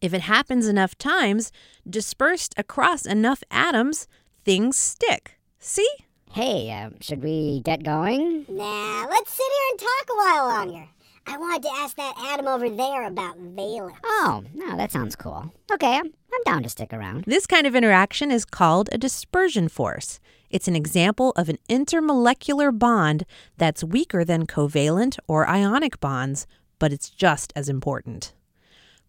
If 0.00 0.12
it 0.12 0.22
happens 0.22 0.66
enough 0.66 0.98
times, 0.98 1.52
dispersed 1.88 2.54
across 2.56 3.06
enough 3.06 3.42
atoms, 3.50 4.06
things 4.44 4.76
stick. 4.76 5.38
See? 5.58 5.88
Hey, 6.32 6.70
um, 6.70 7.00
should 7.00 7.22
we 7.22 7.60
get 7.64 7.82
going? 7.82 8.44
Nah, 8.48 9.06
let's 9.08 9.32
sit 9.32 9.46
here 9.46 9.70
and 9.70 9.78
talk 9.78 10.06
a 10.10 10.16
while 10.16 10.46
longer. 10.46 10.88
I 11.30 11.36
wanted 11.36 11.62
to 11.64 11.72
ask 11.74 11.94
that 11.96 12.14
atom 12.18 12.48
over 12.48 12.70
there 12.70 13.06
about 13.06 13.36
valence. 13.36 13.98
Oh, 14.02 14.42
no, 14.54 14.78
that 14.78 14.90
sounds 14.90 15.14
cool. 15.14 15.52
Okay, 15.70 15.94
I'm, 15.94 16.06
I'm 16.06 16.42
down 16.46 16.62
to 16.62 16.70
stick 16.70 16.92
around. 16.92 17.24
This 17.24 17.46
kind 17.46 17.66
of 17.66 17.76
interaction 17.76 18.30
is 18.30 18.46
called 18.46 18.88
a 18.92 18.98
dispersion 18.98 19.68
force. 19.68 20.20
It's 20.48 20.68
an 20.68 20.74
example 20.74 21.32
of 21.36 21.50
an 21.50 21.58
intermolecular 21.68 22.76
bond 22.76 23.26
that's 23.58 23.84
weaker 23.84 24.24
than 24.24 24.46
covalent 24.46 25.18
or 25.28 25.46
ionic 25.46 26.00
bonds, 26.00 26.46
but 26.78 26.94
it's 26.94 27.10
just 27.10 27.52
as 27.54 27.68
important. 27.68 28.32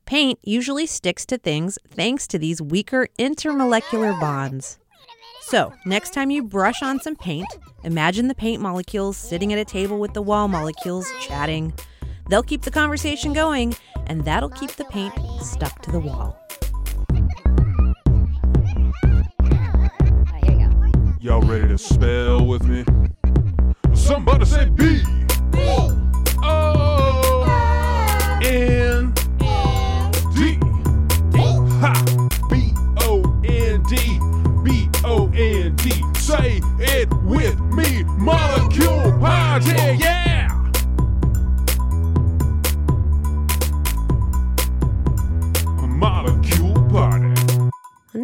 Paint 0.05 0.39
usually 0.43 0.87
sticks 0.87 1.25
to 1.27 1.37
things 1.37 1.77
thanks 1.87 2.27
to 2.27 2.37
these 2.37 2.61
weaker 2.61 3.07
intermolecular 3.17 4.19
bonds. 4.19 4.77
So, 5.39 5.71
next 5.85 6.13
time 6.13 6.31
you 6.31 6.43
brush 6.43 6.83
on 6.83 6.99
some 6.99 7.15
paint, 7.15 7.47
imagine 7.85 8.27
the 8.27 8.35
paint 8.35 8.61
molecules 8.61 9.15
sitting 9.15 9.53
at 9.53 9.59
a 9.59 9.65
table 9.65 9.99
with 9.99 10.13
the 10.13 10.21
wall 10.21 10.49
molecules 10.49 11.09
chatting. 11.21 11.73
They'll 12.29 12.43
keep 12.43 12.61
the 12.61 12.69
conversation 12.69 13.33
going, 13.33 13.75
and 14.05 14.23
that'll 14.23 14.49
keep 14.49 14.71
the 14.71 14.85
paint 14.85 15.13
stuck 15.41 15.81
to 15.81 15.91
the 15.91 15.99
wall. 15.99 16.39
Y'all 21.19 21.41
ready 21.41 21.67
to 21.67 21.77
spell 21.77 22.45
with 22.45 22.63
me? 22.63 22.85
Somebody 23.95 24.45
say 24.45 24.69
B. 24.69 25.01
O 26.43 27.43
N 28.43 29.11
D. 30.35 30.59
Ha! 31.81 31.93
B 32.49 32.73
O 33.01 33.23
N 33.43 33.83
D. 33.83 34.19
B 34.63 34.87
O 35.03 35.31
N 35.33 35.75
D. 35.75 36.03
Say 36.15 36.61
it 36.79 37.11
with 37.23 37.59
me. 37.59 38.03
Molecule 38.03 39.17
party. 39.19 39.97
Yeah! 39.99 40.28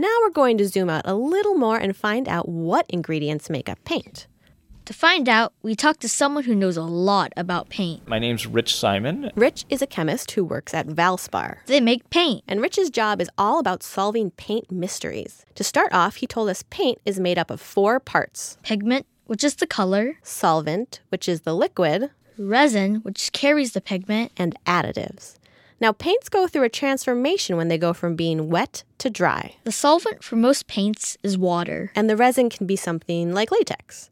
Now 0.05 0.19
we're 0.21 0.29
going 0.29 0.59
to 0.59 0.67
zoom 0.67 0.88
out 0.88 1.01
a 1.05 1.15
little 1.15 1.55
more 1.55 1.77
and 1.77 1.97
find 1.97 2.27
out 2.27 2.47
what 2.47 2.85
ingredients 2.89 3.50
make 3.50 3.67
up 3.67 3.83
paint. 3.85 4.27
To 4.85 4.93
find 4.93 5.27
out, 5.27 5.51
we 5.63 5.74
talked 5.74 6.01
to 6.01 6.07
someone 6.07 6.43
who 6.43 6.53
knows 6.53 6.77
a 6.77 6.83
lot 6.83 7.33
about 7.35 7.69
paint. 7.69 8.07
My 8.07 8.19
name's 8.19 8.45
Rich 8.45 8.75
Simon. 8.75 9.31
Rich 9.33 9.65
is 9.67 9.81
a 9.81 9.88
chemist 9.88 10.29
who 10.29 10.45
works 10.45 10.75
at 10.75 10.85
Valspar. 10.85 11.57
They 11.65 11.81
make 11.81 12.07
paint. 12.12 12.43
And 12.47 12.62
Rich's 12.62 12.91
job 12.91 13.19
is 13.19 13.31
all 13.35 13.57
about 13.57 13.81
solving 13.81 14.29
paint 14.29 14.69
mysteries. 14.69 15.43
To 15.55 15.63
start 15.63 15.91
off, 15.91 16.17
he 16.17 16.27
told 16.27 16.50
us 16.50 16.63
paint 16.69 17.00
is 17.03 17.19
made 17.19 17.39
up 17.39 17.50
of 17.50 17.59
four 17.59 18.00
parts 18.00 18.59
Pigment, 18.62 19.07
which 19.25 19.43
is 19.43 19.55
the 19.55 19.65
color, 19.65 20.19
solvent, 20.21 21.00
which 21.09 21.27
is 21.27 21.41
the 21.41 21.55
liquid, 21.55 22.12
resin, 22.38 22.97
which 22.97 23.31
carries 23.31 23.74
the 23.74 23.81
pigment, 23.81 24.33
and 24.38 24.55
additives. 24.67 25.39
Now, 25.82 25.91
paints 25.91 26.29
go 26.29 26.48
through 26.48 26.63
a 26.63 26.70
transformation 26.70 27.58
when 27.58 27.67
they 27.67 27.77
go 27.77 27.94
from 27.94 28.15
being 28.15 28.50
wet 28.50 28.84
to 29.00 29.10
dry. 29.10 29.55
The 29.65 29.72
solvent 29.72 30.24
for 30.24 30.38
most 30.38 30.67
paints 30.67 31.17
is 31.22 31.38
water. 31.38 31.91
And 31.96 32.10
the 32.10 32.15
resin 32.15 32.50
can 32.50 32.65
be 32.65 32.77
something 32.77 33.34
like 33.34 33.51
latex. 33.51 34.10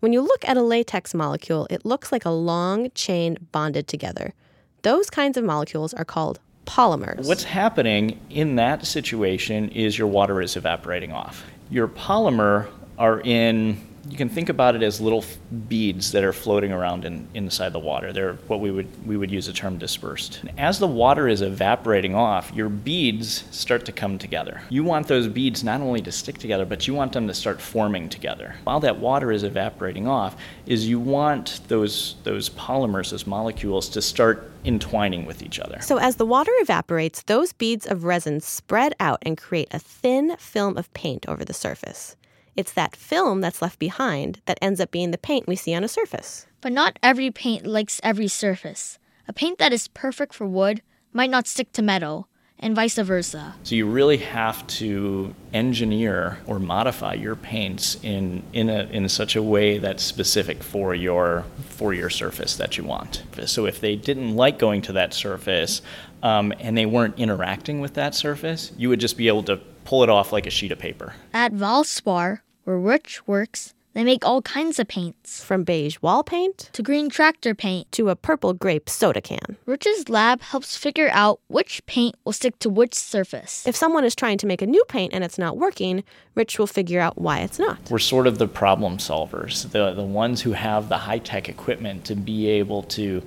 When 0.00 0.12
you 0.12 0.20
look 0.20 0.46
at 0.46 0.58
a 0.58 0.62
latex 0.62 1.14
molecule, 1.14 1.66
it 1.70 1.86
looks 1.86 2.12
like 2.12 2.26
a 2.26 2.30
long 2.30 2.90
chain 2.94 3.38
bonded 3.50 3.88
together. 3.88 4.34
Those 4.82 5.08
kinds 5.08 5.38
of 5.38 5.44
molecules 5.44 5.94
are 5.94 6.04
called 6.04 6.38
polymers. 6.66 7.26
What's 7.26 7.44
happening 7.44 8.20
in 8.28 8.56
that 8.56 8.84
situation 8.84 9.70
is 9.70 9.96
your 9.96 10.08
water 10.08 10.42
is 10.42 10.54
evaporating 10.56 11.12
off. 11.12 11.44
Your 11.70 11.88
polymer 11.88 12.68
are 12.98 13.20
in 13.20 13.80
you 14.08 14.16
can 14.16 14.28
think 14.28 14.48
about 14.48 14.74
it 14.74 14.82
as 14.82 15.00
little 15.00 15.24
beads 15.68 16.12
that 16.12 16.24
are 16.24 16.32
floating 16.32 16.72
around 16.72 17.04
in, 17.04 17.26
inside 17.34 17.72
the 17.72 17.78
water. 17.78 18.12
They're 18.12 18.34
what 18.46 18.60
we 18.60 18.70
would 18.70 19.06
we 19.06 19.16
would 19.16 19.30
use 19.30 19.46
the 19.46 19.52
term 19.52 19.78
dispersed. 19.78 20.40
And 20.42 20.58
as 20.58 20.78
the 20.78 20.86
water 20.86 21.28
is 21.28 21.42
evaporating 21.42 22.14
off, 22.14 22.52
your 22.54 22.68
beads 22.68 23.44
start 23.50 23.84
to 23.86 23.92
come 23.92 24.18
together. 24.18 24.60
You 24.68 24.84
want 24.84 25.08
those 25.08 25.28
beads 25.28 25.64
not 25.64 25.80
only 25.80 26.00
to 26.02 26.12
stick 26.12 26.38
together, 26.38 26.64
but 26.64 26.86
you 26.86 26.94
want 26.94 27.12
them 27.12 27.26
to 27.26 27.34
start 27.34 27.60
forming 27.60 28.08
together. 28.08 28.56
While 28.64 28.80
that 28.80 28.98
water 28.98 29.32
is 29.32 29.42
evaporating 29.42 30.06
off, 30.06 30.36
is 30.66 30.88
you 30.88 31.00
want 31.00 31.60
those 31.68 32.16
those 32.24 32.48
polymers, 32.50 33.10
those 33.10 33.26
molecules, 33.26 33.88
to 33.90 34.02
start 34.02 34.50
entwining 34.64 35.26
with 35.26 35.42
each 35.42 35.58
other. 35.60 35.80
So, 35.80 35.98
as 35.98 36.16
the 36.16 36.26
water 36.26 36.52
evaporates, 36.56 37.22
those 37.22 37.52
beads 37.52 37.86
of 37.86 38.04
resin 38.04 38.40
spread 38.40 38.94
out 39.00 39.18
and 39.22 39.36
create 39.36 39.68
a 39.72 39.78
thin 39.78 40.36
film 40.38 40.76
of 40.76 40.92
paint 40.92 41.26
over 41.28 41.44
the 41.44 41.54
surface. 41.54 42.16
It's 42.56 42.72
that 42.72 42.96
film 42.96 43.40
that's 43.40 43.60
left 43.60 43.78
behind 43.78 44.40
that 44.46 44.58
ends 44.62 44.80
up 44.80 44.90
being 44.90 45.10
the 45.10 45.18
paint 45.18 45.46
we 45.46 45.56
see 45.56 45.74
on 45.74 45.84
a 45.84 45.88
surface. 45.88 46.46
But 46.60 46.72
not 46.72 46.98
every 47.02 47.30
paint 47.30 47.66
likes 47.66 48.00
every 48.02 48.28
surface. 48.28 48.98
A 49.28 49.32
paint 49.32 49.58
that 49.58 49.72
is 49.72 49.88
perfect 49.88 50.34
for 50.34 50.46
wood 50.46 50.82
might 51.12 51.30
not 51.30 51.46
stick 51.46 51.72
to 51.72 51.82
metal, 51.82 52.28
and 52.58 52.74
vice 52.74 52.96
versa. 52.96 53.54
So 53.62 53.74
you 53.74 53.86
really 53.86 54.16
have 54.18 54.66
to 54.68 55.34
engineer 55.52 56.38
or 56.46 56.58
modify 56.58 57.14
your 57.14 57.36
paints 57.36 57.98
in 58.02 58.42
in 58.52 58.70
a 58.70 58.84
in 58.84 59.08
such 59.08 59.36
a 59.36 59.42
way 59.42 59.78
that's 59.78 60.02
specific 60.02 60.62
for 60.62 60.94
your 60.94 61.44
for 61.68 61.92
your 61.92 62.10
surface 62.10 62.56
that 62.56 62.78
you 62.78 62.84
want. 62.84 63.22
So 63.46 63.66
if 63.66 63.80
they 63.80 63.96
didn't 63.96 64.34
like 64.34 64.58
going 64.58 64.82
to 64.82 64.92
that 64.92 65.12
surface 65.12 65.82
um, 66.22 66.52
and 66.60 66.76
they 66.76 66.86
weren't 66.86 67.18
interacting 67.18 67.80
with 67.80 67.94
that 67.94 68.14
surface, 68.14 68.72
you 68.76 68.88
would 68.88 69.00
just 69.00 69.16
be 69.16 69.28
able 69.28 69.42
to 69.44 69.56
pull 69.84 70.02
it 70.02 70.08
off 70.08 70.32
like 70.32 70.46
a 70.46 70.50
sheet 70.50 70.72
of 70.72 70.78
paper. 70.78 71.14
At 71.32 71.52
Valspar, 71.52 72.40
where 72.66 72.76
Rich 72.76 73.28
works, 73.28 73.74
they 73.92 74.02
make 74.02 74.26
all 74.26 74.42
kinds 74.42 74.80
of 74.80 74.88
paints. 74.88 75.42
From 75.42 75.62
beige 75.62 75.98
wall 76.02 76.24
paint 76.24 76.68
to 76.72 76.82
green 76.82 77.08
tractor 77.08 77.54
paint 77.54 77.90
to 77.92 78.08
a 78.08 78.16
purple 78.16 78.52
grape 78.54 78.90
soda 78.90 79.20
can. 79.20 79.56
Rich's 79.66 80.08
lab 80.08 80.42
helps 80.42 80.76
figure 80.76 81.08
out 81.12 81.40
which 81.46 81.86
paint 81.86 82.16
will 82.24 82.32
stick 82.32 82.58
to 82.58 82.68
which 82.68 82.92
surface. 82.92 83.64
If 83.68 83.76
someone 83.76 84.04
is 84.04 84.16
trying 84.16 84.38
to 84.38 84.48
make 84.48 84.62
a 84.62 84.66
new 84.66 84.84
paint 84.88 85.14
and 85.14 85.22
it's 85.22 85.38
not 85.38 85.56
working, 85.56 86.02
Rich 86.34 86.58
will 86.58 86.66
figure 86.66 87.00
out 87.00 87.16
why 87.16 87.38
it's 87.38 87.60
not. 87.60 87.78
We're 87.88 88.00
sort 88.00 88.26
of 88.26 88.38
the 88.38 88.48
problem 88.48 88.98
solvers, 88.98 89.70
the, 89.70 89.92
the 89.92 90.02
ones 90.02 90.42
who 90.42 90.52
have 90.52 90.88
the 90.88 90.98
high 90.98 91.20
tech 91.20 91.48
equipment 91.48 92.04
to 92.06 92.16
be 92.16 92.48
able 92.48 92.82
to 92.82 93.22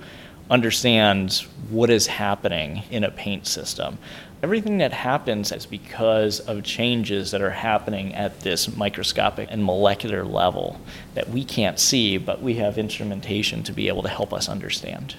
understand 0.50 1.46
what 1.70 1.88
is 1.88 2.08
happening 2.08 2.82
in 2.90 3.04
a 3.04 3.10
paint 3.10 3.46
system. 3.46 3.96
Everything 4.42 4.78
that 4.78 4.94
happens 4.94 5.52
is 5.52 5.66
because 5.66 6.40
of 6.40 6.62
changes 6.62 7.30
that 7.30 7.42
are 7.42 7.50
happening 7.50 8.14
at 8.14 8.40
this 8.40 8.74
microscopic 8.74 9.48
and 9.50 9.62
molecular 9.62 10.24
level 10.24 10.80
that 11.12 11.28
we 11.28 11.44
can't 11.44 11.78
see, 11.78 12.16
but 12.16 12.40
we 12.40 12.54
have 12.54 12.78
instrumentation 12.78 13.62
to 13.62 13.72
be 13.72 13.88
able 13.88 14.02
to 14.02 14.08
help 14.08 14.32
us 14.32 14.48
understand. 14.48 15.14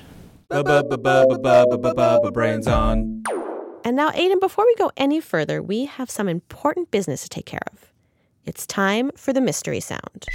Brains 2.33 2.67
on. 2.67 3.23
And 3.85 3.95
now, 3.95 4.09
Aiden, 4.09 4.39
before 4.39 4.65
we 4.65 4.73
go 4.75 4.91
any 4.97 5.21
further, 5.21 5.61
we 5.61 5.85
have 5.85 6.09
some 6.09 6.27
important 6.27 6.89
business 6.89 7.21
to 7.21 7.29
take 7.29 7.45
care 7.45 7.61
of. 7.71 7.93
It's 8.45 8.65
time 8.65 9.11
for 9.15 9.33
the 9.33 9.41
mystery 9.41 9.81
sound. 9.81 10.25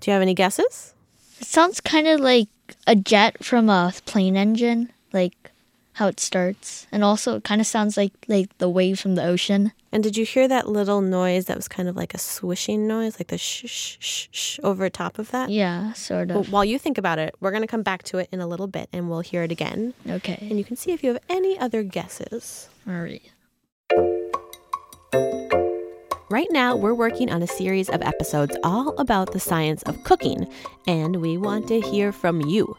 Do 0.00 0.10
you 0.10 0.12
have 0.12 0.22
any 0.22 0.34
guesses? 0.34 0.94
It 1.40 1.46
sounds 1.46 1.80
kind 1.80 2.06
of 2.06 2.20
like 2.20 2.48
a 2.86 2.96
jet 2.96 3.44
from 3.44 3.68
a 3.68 3.92
plane 4.06 4.36
engine, 4.36 4.92
like 5.12 5.50
how 5.94 6.06
it 6.06 6.20
starts, 6.20 6.86
and 6.92 7.02
also 7.02 7.36
it 7.36 7.44
kind 7.44 7.60
of 7.60 7.66
sounds 7.66 7.96
like 7.96 8.12
like 8.28 8.56
the 8.58 8.68
wave 8.68 9.00
from 9.00 9.14
the 9.14 9.24
ocean. 9.24 9.72
And 9.90 10.02
did 10.02 10.16
you 10.16 10.24
hear 10.24 10.46
that 10.48 10.68
little 10.68 11.00
noise 11.00 11.46
that 11.46 11.56
was 11.56 11.66
kind 11.66 11.88
of 11.88 11.96
like 11.96 12.12
a 12.12 12.18
swishing 12.18 12.86
noise, 12.86 13.18
like 13.18 13.28
the 13.28 13.38
shh 13.38 13.64
shh 13.66 13.96
shh 13.98 14.28
shh 14.30 14.60
over 14.62 14.88
top 14.90 15.18
of 15.18 15.30
that? 15.30 15.48
Yeah, 15.48 15.92
sort 15.94 16.30
of. 16.30 16.36
Well, 16.36 16.44
while 16.44 16.64
you 16.64 16.78
think 16.78 16.98
about 16.98 17.18
it, 17.18 17.34
we're 17.40 17.50
going 17.50 17.62
to 17.62 17.68
come 17.68 17.82
back 17.82 18.02
to 18.04 18.18
it 18.18 18.28
in 18.30 18.40
a 18.40 18.46
little 18.46 18.66
bit 18.66 18.88
and 18.92 19.08
we'll 19.08 19.20
hear 19.20 19.42
it 19.44 19.50
again. 19.50 19.94
Okay. 20.08 20.38
And 20.42 20.58
you 20.58 20.64
can 20.64 20.76
see 20.76 20.92
if 20.92 21.02
you 21.02 21.14
have 21.14 21.22
any 21.28 21.58
other 21.58 21.82
guesses. 21.82 22.68
All 22.86 23.00
right. 23.00 23.22
Right 26.30 26.48
now, 26.50 26.76
we're 26.76 26.92
working 26.92 27.30
on 27.30 27.42
a 27.42 27.46
series 27.46 27.88
of 27.88 28.02
episodes 28.02 28.54
all 28.62 28.90
about 28.98 29.32
the 29.32 29.40
science 29.40 29.82
of 29.84 30.04
cooking, 30.04 30.46
and 30.86 31.22
we 31.22 31.38
want 31.38 31.68
to 31.68 31.80
hear 31.80 32.12
from 32.12 32.42
you. 32.42 32.76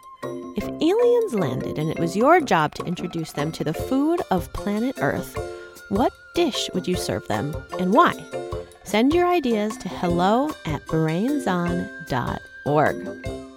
If 0.56 0.66
aliens 0.66 1.34
landed 1.34 1.80
and 1.80 1.90
it 1.90 1.98
was 1.98 2.16
your 2.16 2.42
job 2.42 2.76
to 2.76 2.86
introduce 2.86 3.32
them 3.32 3.52
to 3.54 3.64
the 3.64 3.74
food 3.74 4.22
of 4.30 4.54
planet 4.54 5.00
Earth, 5.02 5.36
what 5.90 6.14
dish 6.36 6.70
would 6.76 6.88
you 6.88 6.96
serve 6.96 7.28
them 7.28 7.56
and 7.80 7.92
why? 7.92 8.14
Send 8.84 9.16
your 9.16 9.26
ideas 9.26 9.76
to 9.78 9.90
hello 9.90 10.52
at 10.68 10.86
brainson.org. 10.86 13.49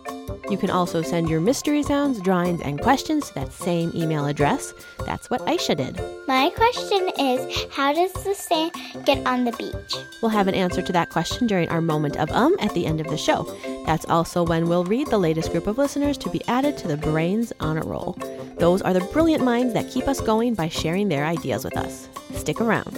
You 0.51 0.57
can 0.59 0.71
also 0.71 1.03
send 1.03 1.29
your 1.29 1.41
mystery 1.41 1.83
sounds, 1.83 2.21
drawings, 2.21 2.61
and 2.63 2.81
questions 2.81 3.29
to 3.29 3.35
that 3.35 3.53
same 3.53 3.93
email 3.95 4.27
address. 4.27 4.75
That's 5.07 5.31
what 5.31 5.41
Aisha 5.43 5.77
did. 5.77 6.01
My 6.27 6.51
question 6.51 7.11
is 7.19 7.67
How 7.71 7.93
does 7.93 8.13
the 8.13 8.35
sand 8.35 8.73
get 9.05 9.27
on 9.27 9.45
the 9.45 9.53
beach? 9.53 9.95
We'll 10.21 10.31
have 10.31 10.49
an 10.49 10.55
answer 10.55 10.83
to 10.83 10.93
that 10.93 11.11
question 11.11 11.47
during 11.47 11.69
our 11.69 11.81
moment 11.81 12.17
of 12.17 12.31
um 12.31 12.57
at 12.61 12.75
the 12.75 12.87
end 12.87 13.01
of 13.01 13.09
the 13.09 13.17
show. 13.17 13.45
That's 13.87 14.05
also 14.07 14.45
when 14.45 14.69
we'll 14.69 14.85
read 14.85 15.09
the 15.09 15.19
latest 15.19 15.53
group 15.53 15.67
of 15.67 15.79
listeners 15.79 16.19
to 16.19 16.31
be 16.31 16.43
added 16.49 16.77
to 16.79 16.89
the 16.89 16.97
Brains 16.97 17.53
Honor 17.61 17.85
Roll. 17.85 18.17
Those 18.59 18.83
are 18.83 18.93
the 18.93 19.01
brilliant 19.13 19.45
minds 19.45 19.75
that 19.75 19.91
keep 19.91 20.09
us 20.09 20.21
going 20.21 20.55
by 20.55 20.69
sharing 20.69 21.09
their 21.09 21.25
ideas 21.25 21.65
with 21.65 21.77
us. 21.77 22.09
Stick 22.35 22.61
around. 22.61 22.97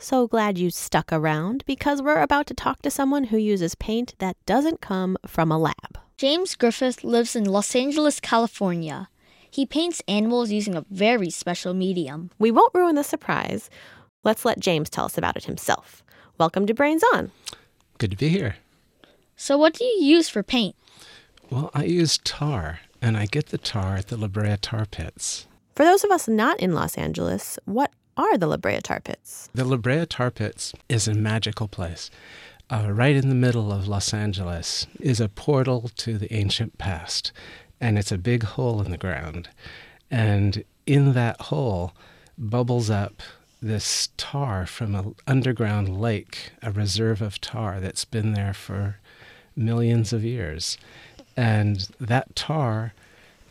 So 0.00 0.28
glad 0.28 0.58
you 0.58 0.70
stuck 0.70 1.12
around 1.12 1.64
because 1.66 2.00
we're 2.00 2.22
about 2.22 2.46
to 2.46 2.54
talk 2.54 2.82
to 2.82 2.90
someone 2.90 3.24
who 3.24 3.36
uses 3.36 3.74
paint 3.74 4.14
that 4.20 4.36
doesn't 4.46 4.80
come 4.80 5.16
from 5.26 5.50
a 5.50 5.58
lab. 5.58 5.98
James 6.16 6.54
Griffith 6.54 7.02
lives 7.02 7.34
in 7.34 7.42
Los 7.42 7.74
Angeles, 7.74 8.20
California. 8.20 9.08
He 9.50 9.66
paints 9.66 10.00
animals 10.06 10.52
using 10.52 10.76
a 10.76 10.84
very 10.88 11.30
special 11.30 11.74
medium. 11.74 12.30
We 12.38 12.52
won't 12.52 12.74
ruin 12.74 12.94
the 12.94 13.02
surprise. 13.02 13.70
Let's 14.22 14.44
let 14.44 14.60
James 14.60 14.88
tell 14.88 15.04
us 15.04 15.18
about 15.18 15.36
it 15.36 15.46
himself. 15.46 16.04
Welcome 16.38 16.66
to 16.66 16.74
Brains 16.74 17.02
On. 17.14 17.32
Good 17.98 18.12
to 18.12 18.16
be 18.16 18.28
here. 18.28 18.54
So, 19.34 19.58
what 19.58 19.74
do 19.74 19.84
you 19.84 20.04
use 20.04 20.28
for 20.28 20.44
paint? 20.44 20.76
Well, 21.50 21.72
I 21.74 21.84
use 21.84 22.18
tar, 22.18 22.80
and 23.02 23.16
I 23.16 23.26
get 23.26 23.46
the 23.46 23.58
tar 23.58 23.96
at 23.96 24.06
the 24.06 24.16
La 24.16 24.28
Brea 24.28 24.56
tar 24.60 24.86
pits. 24.86 25.48
For 25.74 25.84
those 25.84 26.04
of 26.04 26.10
us 26.10 26.28
not 26.28 26.58
in 26.60 26.74
Los 26.74 26.96
Angeles, 26.96 27.58
what 27.64 27.92
are 28.18 28.36
the 28.36 28.46
La 28.46 28.56
Brea 28.56 28.80
tar 28.80 29.00
pits? 29.00 29.48
The 29.54 29.64
La 29.64 29.76
Brea 29.76 30.04
tar 30.04 30.30
pits 30.30 30.74
is 30.88 31.06
a 31.06 31.14
magical 31.14 31.68
place. 31.68 32.10
Uh, 32.70 32.90
right 32.92 33.16
in 33.16 33.28
the 33.28 33.34
middle 33.34 33.72
of 33.72 33.88
Los 33.88 34.12
Angeles 34.12 34.86
is 35.00 35.20
a 35.20 35.28
portal 35.28 35.90
to 35.96 36.18
the 36.18 36.32
ancient 36.34 36.76
past, 36.76 37.32
and 37.80 37.98
it's 37.98 38.12
a 38.12 38.18
big 38.18 38.42
hole 38.42 38.82
in 38.82 38.90
the 38.90 38.98
ground. 38.98 39.48
And 40.10 40.64
in 40.86 41.14
that 41.14 41.40
hole 41.42 41.92
bubbles 42.36 42.90
up 42.90 43.22
this 43.62 44.10
tar 44.16 44.66
from 44.66 44.94
an 44.94 45.14
underground 45.26 46.00
lake, 46.00 46.52
a 46.62 46.70
reserve 46.70 47.22
of 47.22 47.40
tar 47.40 47.80
that's 47.80 48.04
been 48.04 48.34
there 48.34 48.54
for 48.54 48.98
millions 49.56 50.12
of 50.12 50.24
years. 50.24 50.76
And 51.36 51.88
that 52.00 52.36
tar 52.36 52.92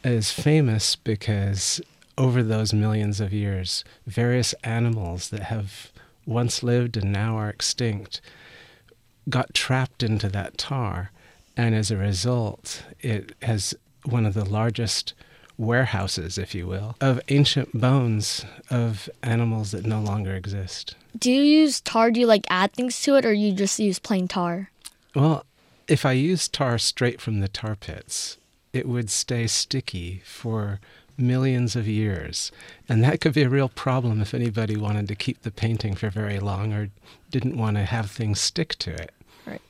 is 0.04 0.32
famous 0.32 0.96
because 0.96 1.82
over 2.18 2.42
those 2.42 2.74
millions 2.74 3.20
of 3.20 3.34
years, 3.34 3.84
various 4.06 4.54
animals 4.64 5.30
that 5.30 5.44
have 5.44 5.92
once 6.26 6.64
lived 6.64 6.98
and 6.98 7.12
now 7.12 7.38
are 7.38 7.50
extinct 7.50 8.22
got 9.30 9.54
trapped 9.54 10.04
into 10.04 10.30
that 10.30 10.58
tar. 10.58 11.12
And 11.56 11.76
as 11.76 11.92
a 11.92 11.98
result, 11.98 12.84
it 13.02 13.34
has 13.42 13.74
one 14.06 14.26
of 14.26 14.34
the 14.34 14.46
largest 14.46 15.14
warehouses, 15.58 16.38
if 16.38 16.54
you 16.54 16.68
will, 16.68 16.96
of 17.02 17.20
ancient 17.30 17.80
bones 17.80 18.46
of 18.70 19.10
animals 19.24 19.72
that 19.72 19.86
no 19.86 20.00
longer 20.00 20.36
exist. 20.36 20.96
Do 21.18 21.32
you 21.32 21.42
use 21.42 21.82
tar? 21.82 22.12
Do 22.12 22.20
you 22.20 22.28
like 22.28 22.46
add 22.50 22.74
things 22.74 23.02
to 23.02 23.16
it, 23.16 23.26
or 23.26 23.34
you 23.34 23.54
just 23.54 23.80
use 23.80 24.00
plain 24.00 24.28
tar? 24.28 24.70
Well, 25.16 25.46
if 25.88 26.06
I 26.06 26.12
use 26.12 26.48
tar 26.48 26.78
straight 26.78 27.20
from 27.20 27.40
the 27.40 27.48
tar 27.48 27.76
pits, 27.76 28.38
it 28.72 28.88
would 28.88 29.10
stay 29.10 29.48
sticky 29.48 30.22
for 30.26 30.80
millions 31.18 31.76
of 31.76 31.88
years. 31.88 32.52
And 32.88 33.04
that 33.04 33.22
could 33.22 33.34
be 33.34 33.44
a 33.44 33.50
real 33.50 33.70
problem 33.70 34.22
if 34.22 34.34
anybody 34.34 34.76
wanted 34.76 35.08
to 35.08 35.16
keep 35.16 35.42
the 35.42 35.52
painting 35.52 35.96
for 35.96 36.10
very 36.10 36.40
long 36.40 36.74
or 36.74 36.90
didn't 37.32 37.58
want 37.58 37.78
to 37.78 37.84
have 37.84 38.10
things 38.10 38.40
stick 38.40 38.76
to 38.80 38.92
it. 38.92 39.12
Right. 39.46 39.62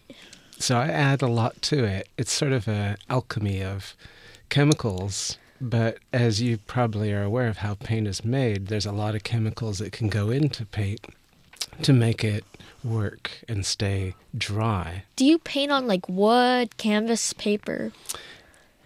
So 0.59 0.77
I 0.77 0.87
add 0.87 1.21
a 1.21 1.27
lot 1.27 1.61
to 1.63 1.83
it. 1.83 2.09
It's 2.17 2.31
sort 2.31 2.51
of 2.51 2.67
an 2.67 2.97
alchemy 3.09 3.63
of 3.63 3.95
chemicals. 4.49 5.37
But 5.59 5.97
as 6.13 6.41
you 6.41 6.57
probably 6.57 7.11
are 7.13 7.23
aware 7.23 7.47
of 7.47 7.57
how 7.57 7.73
paint 7.75 8.07
is 8.07 8.23
made, 8.23 8.67
there's 8.67 8.85
a 8.85 8.91
lot 8.91 9.15
of 9.15 9.23
chemicals 9.23 9.79
that 9.79 9.91
can 9.91 10.07
go 10.07 10.29
into 10.29 10.65
paint 10.65 11.01
to 11.81 11.93
make 11.93 12.23
it 12.23 12.43
work 12.83 13.31
and 13.47 13.65
stay 13.65 14.13
dry. 14.37 15.03
Do 15.15 15.25
you 15.25 15.39
paint 15.39 15.71
on 15.71 15.87
like 15.87 16.07
wood, 16.07 16.77
canvas, 16.77 17.33
paper? 17.33 17.91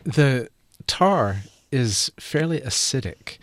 The 0.03 0.49
tar 0.87 1.37
is 1.71 2.11
fairly 2.19 2.59
acidic. 2.61 3.37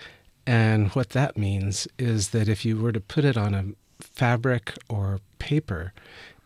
And 0.47 0.89
what 0.91 1.11
that 1.11 1.37
means 1.37 1.89
is 1.99 2.31
that 2.31 2.49
if 2.49 2.65
you 2.65 2.79
were 2.79 2.93
to 2.93 3.01
put 3.01 3.25
it 3.25 3.37
on 3.37 3.55
a 3.55 3.65
fabric 4.01 4.75
or 4.89 5.21
paper, 5.39 5.93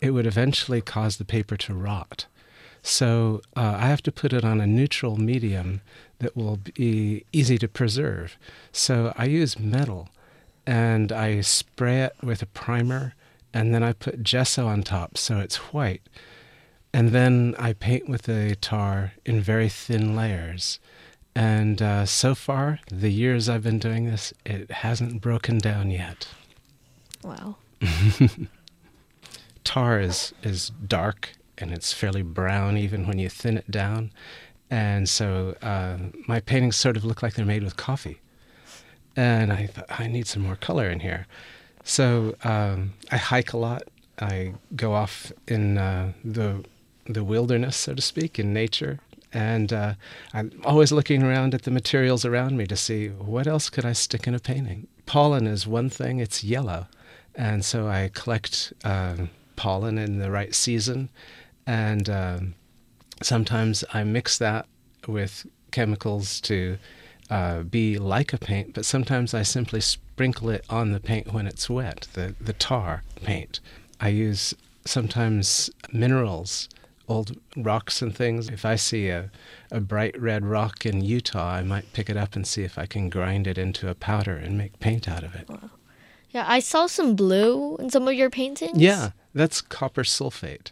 it 0.01 0.11
would 0.11 0.27
eventually 0.27 0.81
cause 0.81 1.17
the 1.17 1.25
paper 1.25 1.57
to 1.57 1.75
rot. 1.75 2.27
So 2.83 3.43
uh, 3.57 3.77
I 3.79 3.87
have 3.87 4.03
to 4.03 4.13
put 4.13 4.33
it 4.33 4.45
on 4.45 4.61
a 4.61 4.67
neutral 4.67 5.17
medium 5.17 5.83
that 6.19 6.37
will 6.37 6.57
be 6.57 7.25
easy 7.33 7.57
to 7.59 7.69
preserve. 7.69 8.37
So 8.73 9.13
I 9.17 9.27
use 9.27 9.59
metal 9.59 10.09
and 10.67 11.13
I 11.13 11.41
spray 11.41 12.03
it 12.03 12.15
with 12.23 12.43
a 12.43 12.47
primer 12.47 13.15
and 13.55 13.75
then 13.75 13.83
I 13.83 13.93
put 13.93 14.23
gesso 14.23 14.67
on 14.67 14.83
top 14.83 15.17
so 15.17 15.39
it's 15.39 15.57
white. 15.73 16.03
And 16.93 17.11
then 17.11 17.55
I 17.59 17.73
paint 17.73 18.09
with 18.09 18.23
the 18.23 18.57
tar 18.57 19.13
in 19.25 19.41
very 19.41 19.69
thin 19.69 20.15
layers. 20.15 20.79
And 21.35 21.81
uh, 21.81 22.05
so 22.07 22.35
far, 22.35 22.81
the 22.91 23.11
years 23.11 23.49
I've 23.49 23.63
been 23.63 23.79
doing 23.79 24.07
this, 24.07 24.35
it 24.45 24.71
hasn't 24.71 25.23
broken 25.23 25.59
down 25.59 25.91
yet. 25.91 26.29
Wow. 27.23 27.57
tar 29.65 30.01
is, 30.01 30.35
is 30.43 30.71
dark 30.87 31.33
and 31.59 31.73
it's 31.73 31.93
fairly 31.93 32.23
brown 32.23 32.77
even 32.77 33.07
when 33.07 33.19
you 33.19 33.29
thin 33.29 33.57
it 33.57 33.71
down. 33.71 34.13
And 34.71 35.09
so 35.09 35.57
uh, 35.63 35.99
my 36.27 36.41
paintings 36.41 36.77
sort 36.77 36.97
of 36.97 37.05
look 37.05 37.23
like 37.23 37.35
they're 37.35 37.45
made 37.45 37.63
with 37.63 37.77
coffee. 37.77 38.21
And 39.15 39.53
I 39.53 39.67
thought, 39.67 39.87
I 39.91 40.07
need 40.07 40.27
some 40.27 40.43
more 40.43 40.57
color 40.57 40.89
in 40.89 41.01
here. 41.01 41.27
So 41.85 42.35
um, 42.45 42.95
I 43.11 43.17
hike 43.17 43.53
a 43.53 43.59
lot. 43.59 43.83
I 44.19 44.55
go 44.75 44.95
off 44.95 45.33
in 45.49 45.79
uh, 45.79 46.13
the 46.25 46.65
the 47.07 47.25
wilderness, 47.25 47.77
so 47.77 47.95
to 47.95 48.01
speak, 48.01 48.39
in 48.39 48.53
nature, 48.53 49.01
and 49.33 49.73
uh, 49.73 49.95
I'm 50.33 50.61
always 50.65 50.93
looking 50.93 51.23
around 51.23 51.55
at 51.55 51.63
the 51.63 51.71
materials 51.71 52.25
around 52.25 52.57
me 52.57 52.67
to 52.67 52.77
see 52.77 53.09
what 53.09 53.47
else 53.47 53.71
could 53.71 53.85
I 53.85 53.93
stick 53.93 54.27
in 54.27 54.35
a 54.35 54.39
painting. 54.39 54.89
Pollen 55.07 55.47
is 55.47 55.67
one 55.67 55.91
thing; 55.91 56.19
it's 56.19 56.45
yellow, 56.45 56.87
and 57.35 57.65
so 57.65 57.89
I 57.89 58.11
collect 58.13 58.73
uh, 58.85 59.17
pollen 59.57 59.99
in 59.99 60.19
the 60.19 60.31
right 60.31 60.55
season, 60.55 61.09
and 61.67 62.09
um, 62.09 62.55
sometimes 63.23 63.85
I 63.93 64.05
mix 64.05 64.39
that 64.39 64.67
with 65.07 65.47
chemicals 65.71 66.41
to 66.43 66.79
uh, 67.31 67.63
be 67.63 67.99
like 67.99 68.33
a 68.33 68.39
paint, 68.39 68.75
but 68.75 68.85
sometimes 68.85 69.35
I 69.35 69.43
simply 69.43 69.81
sprinkle 69.81 70.51
it 70.51 70.65
on 70.69 70.93
the 70.93 71.01
paint 71.01 71.33
when 71.33 71.47
it's 71.47 71.71
wet, 71.71 72.07
the, 72.13 72.35
the 72.41 72.53
tar 72.53 73.03
paint. 73.25 73.61
I 74.01 74.09
use 74.09 74.55
sometimes 74.85 75.71
minerals, 75.93 76.69
old 77.13 77.37
rocks 77.57 78.03
and 78.03 78.15
things. 78.17 78.49
If 78.49 78.65
I 78.65 78.77
see 78.77 79.09
a, 79.09 79.31
a 79.71 79.81
bright 79.81 80.21
red 80.21 80.45
rock 80.45 80.87
in 80.87 81.03
Utah, 81.03 81.55
I 81.55 81.63
might 81.63 81.93
pick 81.93 82.09
it 82.11 82.17
up 82.17 82.35
and 82.37 82.47
see 82.47 82.63
if 82.65 82.79
I 82.79 82.87
can 82.87 83.11
grind 83.11 83.47
it 83.47 83.59
into 83.59 83.89
a 83.89 83.95
powder 83.95 84.37
and 84.37 84.59
make 84.59 84.81
paint 84.81 85.09
out 85.09 85.25
of 85.25 85.35
it. 85.35 85.49
Wow. 85.49 85.71
Yeah, 86.31 86.45
I 86.49 86.61
saw 86.61 86.87
some 86.87 87.15
blue 87.15 87.77
in 87.77 87.91
some 87.91 88.09
of 88.09 88.15
your 88.15 88.31
paintings. 88.31 88.79
Yeah, 88.79 89.11
that's 89.35 89.61
copper 89.61 90.03
sulfate, 90.03 90.71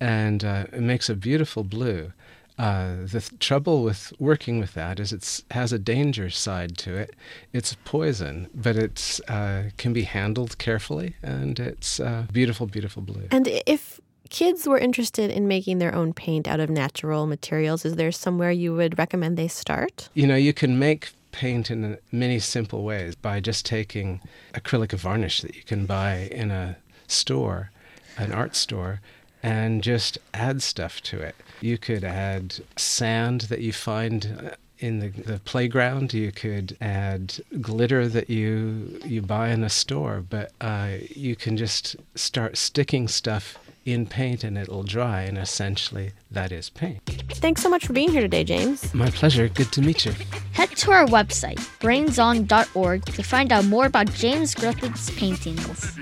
and 0.00 0.44
uh, 0.44 0.66
it 0.72 0.80
makes 0.80 1.08
a 1.08 1.14
beautiful 1.14 1.62
blue. 1.62 2.12
Uh, 2.58 3.04
the 3.04 3.20
th- 3.20 3.38
trouble 3.38 3.84
with 3.84 4.12
working 4.18 4.58
with 4.58 4.74
that 4.74 4.98
is 4.98 5.12
it 5.12 5.44
has 5.52 5.72
a 5.72 5.78
danger 5.78 6.28
side 6.28 6.76
to 6.78 6.96
it. 6.96 7.14
It's 7.52 7.76
poison, 7.84 8.48
but 8.52 8.74
it 8.76 9.20
uh, 9.28 9.70
can 9.76 9.92
be 9.92 10.02
handled 10.02 10.58
carefully, 10.58 11.14
and 11.22 11.60
it's 11.60 12.00
uh, 12.00 12.26
beautiful, 12.32 12.66
beautiful 12.66 13.00
blue. 13.00 13.28
And 13.30 13.46
if 13.66 14.00
kids 14.30 14.66
were 14.66 14.78
interested 14.78 15.30
in 15.30 15.48
making 15.48 15.78
their 15.78 15.94
own 15.94 16.12
paint 16.12 16.46
out 16.48 16.60
of 16.60 16.70
natural 16.70 17.26
materials, 17.26 17.84
is 17.84 17.96
there 17.96 18.12
somewhere 18.12 18.50
you 18.50 18.74
would 18.74 18.98
recommend 18.98 19.36
they 19.36 19.48
start? 19.48 20.08
You 20.14 20.26
know, 20.26 20.36
you 20.36 20.52
can 20.52 20.78
make 20.78 21.10
paint 21.32 21.70
in 21.70 21.98
many 22.10 22.38
simple 22.38 22.82
ways 22.84 23.14
by 23.14 23.40
just 23.40 23.64
taking 23.66 24.20
acrylic 24.54 24.92
varnish 24.92 25.42
that 25.42 25.54
you 25.54 25.62
can 25.62 25.86
buy 25.86 26.28
in 26.32 26.50
a 26.50 26.76
store, 27.06 27.70
an 28.16 28.32
art 28.32 28.56
store, 28.56 29.00
and 29.42 29.82
just 29.82 30.18
add 30.34 30.62
stuff 30.62 31.00
to 31.02 31.20
it. 31.20 31.36
You 31.60 31.78
could 31.78 32.04
add 32.04 32.56
sand 32.76 33.42
that 33.42 33.60
you 33.60 33.72
find 33.72 34.50
uh, 34.52 34.56
in 34.78 35.00
the, 35.00 35.08
the 35.08 35.38
playground. 35.40 36.14
You 36.14 36.32
could 36.32 36.76
add 36.80 37.34
glitter 37.60 38.08
that 38.08 38.30
you 38.30 39.00
you 39.04 39.22
buy 39.22 39.50
in 39.50 39.62
a 39.64 39.68
store, 39.68 40.24
but 40.28 40.52
uh, 40.60 40.96
you 41.10 41.36
can 41.36 41.56
just 41.56 41.96
start 42.14 42.56
sticking 42.56 43.08
stuff 43.08 43.58
in 43.92 44.06
paint 44.06 44.44
and 44.44 44.56
it'll 44.58 44.82
dry, 44.82 45.22
and 45.22 45.38
essentially 45.38 46.12
that 46.30 46.52
is 46.52 46.70
paint. 46.70 47.00
Thanks 47.30 47.62
so 47.62 47.68
much 47.68 47.86
for 47.86 47.92
being 47.92 48.10
here 48.10 48.20
today, 48.20 48.44
James. 48.44 48.92
My 48.94 49.10
pleasure. 49.10 49.48
Good 49.48 49.72
to 49.72 49.82
meet 49.82 50.04
you. 50.04 50.12
Head 50.52 50.70
to 50.76 50.90
our 50.90 51.06
website, 51.06 51.58
brainson.org, 51.80 53.04
to 53.04 53.22
find 53.22 53.52
out 53.52 53.64
more 53.64 53.86
about 53.86 54.12
James 54.14 54.54
Griffith's 54.54 55.10
paintings. 55.18 55.98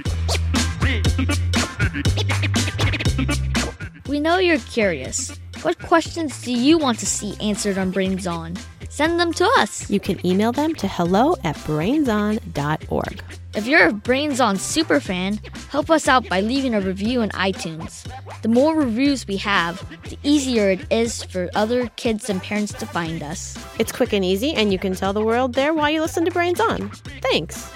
We 4.09 4.21
know 4.21 4.39
you're 4.39 4.59
curious. 4.59 5.37
What 5.63 5.79
questions 5.79 6.43
do 6.43 6.53
you 6.53 6.79
want 6.79 6.99
to 7.01 7.07
see 7.07 7.35
answered 7.41 7.77
on 7.77 7.91
Brains 7.91 8.27
On? 8.27 8.55
Send 8.89 9.19
them 9.21 9.33
to 9.35 9.45
us. 9.59 9.91
You 9.91 10.01
can 10.01 10.25
email 10.25 10.53
them 10.53 10.75
to 10.77 10.89
hello 10.89 11.37
at 11.45 11.57
brainson.org. 11.57 13.23
If 13.57 13.67
you're 13.67 13.89
a 13.89 13.93
Brains 13.93 14.39
On 14.39 14.59
super 14.59 15.01
fan, 15.01 15.41
help 15.71 15.91
us 15.91 16.09
out 16.09 16.29
by 16.29 16.43
leaving 16.43 16.75
a 16.75 16.81
review 16.81 17.23
in 17.23 17.31
iTunes. 17.31 18.07
The 18.43 18.49
more 18.49 18.77
reviews 18.77 19.27
we 19.27 19.39
have, 19.39 19.83
the 20.11 20.19
easier 20.23 20.69
it 20.69 20.81
is 20.93 21.25
for 21.25 21.49
other 21.55 21.89
kids 21.97 22.29
and 22.29 22.43
parents 22.43 22.75
to 22.75 22.85
find 22.85 23.23
us. 23.23 23.57
It's 23.79 23.93
quick 23.93 24.13
and 24.13 24.23
easy, 24.23 24.53
and 24.53 24.75
you 24.75 24.79
can 24.79 24.95
tell 24.95 25.15
the 25.15 25.25
world 25.25 25.55
there 25.55 25.73
why 25.73 25.89
you 25.89 26.03
listen 26.03 26.27
to 26.27 26.31
Brains 26.31 26.61
On. 26.61 26.91
Thanks. 27.23 27.71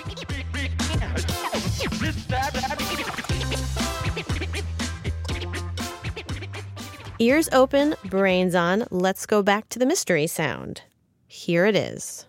Ears 7.19 7.49
open, 7.53 7.95
brains 8.05 8.55
on, 8.55 8.87
let's 8.91 9.25
go 9.25 9.43
back 9.43 9.71
to 9.71 9.79
the 9.79 9.87
mystery 9.87 10.27
sound. 10.27 10.83
Here 11.27 11.65
it 11.65 11.75
is. 11.75 12.27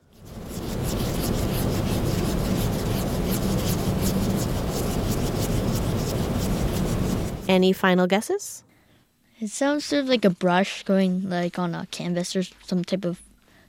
Any 7.51 7.73
final 7.73 8.07
guesses? 8.07 8.63
It 9.41 9.49
sounds 9.49 9.83
sort 9.83 10.03
of 10.03 10.07
like 10.07 10.23
a 10.23 10.29
brush 10.29 10.83
going 10.83 11.29
like 11.29 11.59
on 11.59 11.75
a 11.75 11.85
canvas 11.87 12.33
or 12.33 12.43
some 12.63 12.85
type 12.85 13.03
of 13.03 13.21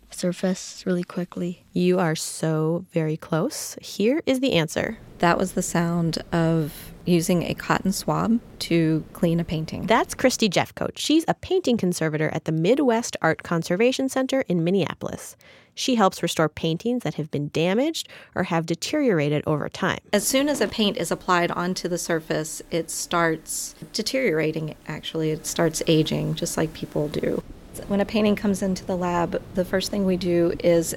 surface 0.09 0.85
really 0.87 1.03
quickly. 1.03 1.64
You 1.73 1.99
are 1.99 2.14
so 2.14 2.85
very 2.92 3.16
close. 3.16 3.77
Here 3.83 4.23
is 4.25 4.38
the 4.38 4.53
answer. 4.53 4.99
That 5.18 5.37
was 5.37 5.55
the 5.55 5.62
sound 5.62 6.23
of 6.31 6.91
using 7.04 7.42
a 7.44 7.54
cotton 7.54 7.92
swab 7.92 8.40
to 8.60 9.04
clean 9.12 9.40
a 9.40 9.44
painting. 9.44 9.86
That's 9.86 10.14
Christy 10.14 10.48
Jeffcoat. 10.48 10.92
She's 10.96 11.24
a 11.28 11.34
painting 11.34 11.76
conservator 11.76 12.30
at 12.32 12.44
the 12.44 12.52
Midwest 12.52 13.16
Art 13.20 13.42
Conservation 13.42 14.08
Center 14.08 14.42
in 14.42 14.64
Minneapolis. 14.64 15.36
She 15.74 15.94
helps 15.94 16.22
restore 16.22 16.48
paintings 16.48 17.02
that 17.02 17.14
have 17.14 17.30
been 17.30 17.48
damaged 17.48 18.08
or 18.34 18.44
have 18.44 18.66
deteriorated 18.66 19.42
over 19.46 19.68
time. 19.68 20.00
As 20.12 20.26
soon 20.26 20.48
as 20.48 20.60
a 20.60 20.68
paint 20.68 20.96
is 20.98 21.10
applied 21.10 21.50
onto 21.50 21.88
the 21.88 21.98
surface, 21.98 22.62
it 22.70 22.90
starts 22.90 23.74
deteriorating, 23.92 24.74
actually. 24.86 25.30
It 25.30 25.46
starts 25.46 25.82
aging, 25.86 26.34
just 26.34 26.56
like 26.56 26.74
people 26.74 27.08
do. 27.08 27.42
When 27.88 28.00
a 28.00 28.04
painting 28.04 28.36
comes 28.36 28.62
into 28.62 28.84
the 28.84 28.96
lab, 28.96 29.40
the 29.54 29.64
first 29.64 29.90
thing 29.90 30.04
we 30.04 30.18
do 30.18 30.52
is 30.62 30.94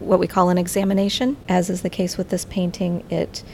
what 0.00 0.18
we 0.18 0.26
call 0.26 0.50
an 0.50 0.58
examination. 0.58 1.36
As 1.48 1.70
is 1.70 1.82
the 1.82 1.90
case 1.90 2.18
with 2.18 2.30
this 2.30 2.44
painting, 2.44 3.04
it 3.10 3.44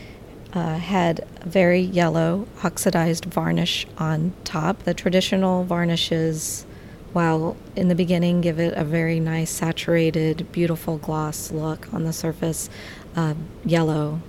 uh, 0.53 0.77
had 0.77 1.27
very 1.45 1.81
yellow 1.81 2.47
oxidized 2.63 3.25
varnish 3.25 3.87
on 3.99 4.33
top. 4.45 4.83
The 4.83 4.95
traditional 4.95 5.65
varnishes, 5.65 6.67
while 7.13 7.57
in 7.77 7.89
the 7.89 7.95
beginning 7.95 8.41
give 8.41 8.59
it 8.59 8.75
a 8.75 8.85
very 8.85 9.21
nice 9.21 9.51
saturated, 9.51 10.51
beautiful 10.53 10.99
gloss 10.99 11.51
look 11.51 11.93
on 11.93 12.05
the 12.05 12.13
surface, 12.13 12.69
uh, 13.17 13.35
yellow 13.65 14.21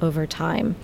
over 0.00 0.26
time. 0.26 0.76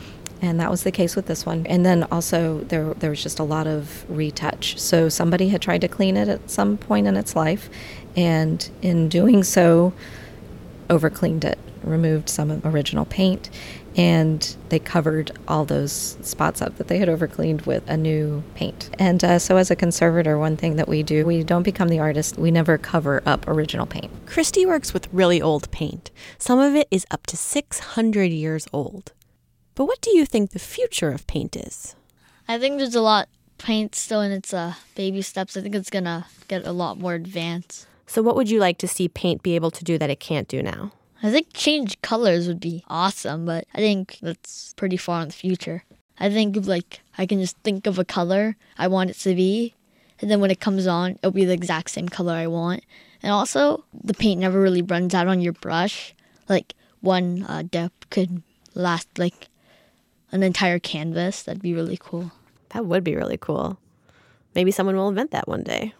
And 0.43 0.61
that 0.61 0.71
was 0.71 0.83
the 0.83 0.93
case 0.93 1.17
with 1.17 1.27
this 1.27 1.47
one. 1.47 1.67
And 1.67 1.85
then 1.85 2.05
also 2.05 2.61
there 2.61 2.93
there 2.95 3.11
was 3.11 3.23
just 3.23 3.39
a 3.39 3.43
lot 3.43 3.67
of 3.67 4.05
retouch. 4.09 4.79
So 4.79 5.09
somebody 5.09 5.49
had 5.49 5.63
tried 5.63 5.81
to 5.81 5.89
clean 5.89 6.17
it 6.17 6.29
at 6.29 6.51
some 6.51 6.77
point 6.77 7.07
in 7.07 7.17
its 7.17 7.35
life, 7.35 7.71
and 8.15 8.69
in 8.83 9.09
doing 9.09 9.43
so, 9.43 9.95
overcleaned 10.89 11.45
it, 11.45 11.59
removed 11.87 12.29
some 12.29 12.61
original 12.65 13.05
paint, 13.05 13.49
and 13.97 14.57
they 14.69 14.79
covered 14.79 15.31
all 15.49 15.65
those 15.65 16.19
spots 16.21 16.61
up 16.61 16.77
that 16.77 16.89
they 16.89 16.99
had 16.99 17.09
overcleaned 17.09 17.65
with 17.67 17.89
a 17.89 17.97
new 17.97 18.43
paint. 18.55 18.91
And 18.99 19.25
uh, 19.25 19.39
so, 19.39 19.57
as 19.57 19.71
a 19.71 19.77
conservator, 19.77 20.39
one 20.39 20.57
thing 20.57 20.77
that 20.77 20.89
we 20.89 21.03
do, 21.03 21.25
we 21.25 21.43
don't 21.43 21.63
become 21.63 21.89
the 21.89 21.99
artist, 21.99 22.37
we 22.37 22.51
never 22.51 22.77
cover 22.77 23.23
up 23.25 23.47
original 23.49 23.87
paint. 23.87 24.11
Christy 24.27 24.67
works 24.67 24.93
with 24.93 25.09
really 25.13 25.41
old 25.41 25.71
paint. 25.71 26.11
Some 26.39 26.59
of 26.59 26.75
it 26.75 26.89
is 26.91 27.07
up 27.11 27.27
to 27.29 27.37
600 27.37 28.25
years 28.25 28.67
old. 28.73 29.13
But 29.75 29.87
what 29.87 30.01
do 30.01 30.17
you 30.17 30.27
think 30.27 30.51
the 30.51 30.59
future 30.59 31.11
of 31.11 31.27
paint 31.27 31.57
is? 31.57 31.95
I 32.49 32.59
think 32.59 32.79
there's 32.79 32.95
a 32.95 33.01
lot 33.01 33.29
paint 33.59 33.95
still 33.95 34.21
in 34.21 34.33
its 34.33 34.53
uh, 34.53 34.75
baby 34.95 35.23
steps. 35.23 35.57
I 35.57 35.61
think 35.61 35.75
it's 35.75 35.91
gonna 35.91 36.27
get 36.49 36.67
a 36.67 36.73
lot 36.73 36.99
more 36.99 37.15
advanced. 37.15 37.87
So, 38.07 38.23
what 38.23 38.37
would 38.37 38.51
you 38.51 38.61
like 38.61 38.79
to 38.79 38.89
see 38.89 39.09
paint 39.09 39.43
be 39.43 39.55
able 39.55 39.71
to 39.73 39.85
do 39.85 39.99
that 39.99 40.11
it 40.11 40.21
can't 40.21 40.49
do 40.49 40.63
now? 40.63 40.93
I 41.23 41.31
think 41.31 41.49
change 41.53 42.01
colors 42.03 42.47
would 42.47 42.61
be 42.61 42.85
awesome, 42.89 43.47
but 43.47 43.67
I 43.75 43.79
think 43.79 44.19
that's 44.21 44.75
pretty 44.75 44.97
far 44.97 45.23
in 45.23 45.29
the 45.29 45.35
future. 45.35 45.85
I 46.19 46.31
think 46.31 46.67
like 46.67 47.01
I 47.19 47.27
can 47.27 47.41
just 47.41 47.57
think 47.59 47.87
of 47.87 47.99
a 47.99 48.05
color 48.05 48.57
I 48.79 48.89
want 48.89 49.11
it 49.11 49.19
to 49.21 49.35
be, 49.35 49.75
and 50.21 50.31
then 50.31 50.41
when 50.41 50.51
it 50.51 50.61
comes 50.61 50.87
on, 50.87 51.13
it'll 51.13 51.31
be 51.31 51.45
the 51.45 51.53
exact 51.53 51.91
same 51.91 52.09
color 52.09 52.33
I 52.35 52.47
want. 52.47 52.85
And 53.23 53.33
also, 53.33 53.85
the 53.93 54.15
paint 54.15 54.41
never 54.41 54.61
really 54.61 54.83
runs 54.83 55.15
out 55.15 55.27
on 55.27 55.41
your 55.41 55.53
brush. 55.53 56.15
Like 56.49 56.75
one 57.01 57.45
uh, 57.49 57.63
dip 57.63 57.93
could 58.11 58.43
last 58.75 59.09
like 59.19 59.49
an 60.33 60.43
entire 60.43 60.79
canvas. 60.79 61.43
That'd 61.43 61.63
be 61.63 61.75
really 61.75 61.99
cool. 62.01 62.33
That 62.71 62.87
would 62.87 63.05
be 63.05 63.17
really 63.17 63.39
cool. 63.39 63.79
Maybe 64.55 64.71
someone 64.71 64.97
will 64.97 65.09
invent 65.09 65.31
that 65.33 65.49
one 65.49 65.63
day. 65.63 65.95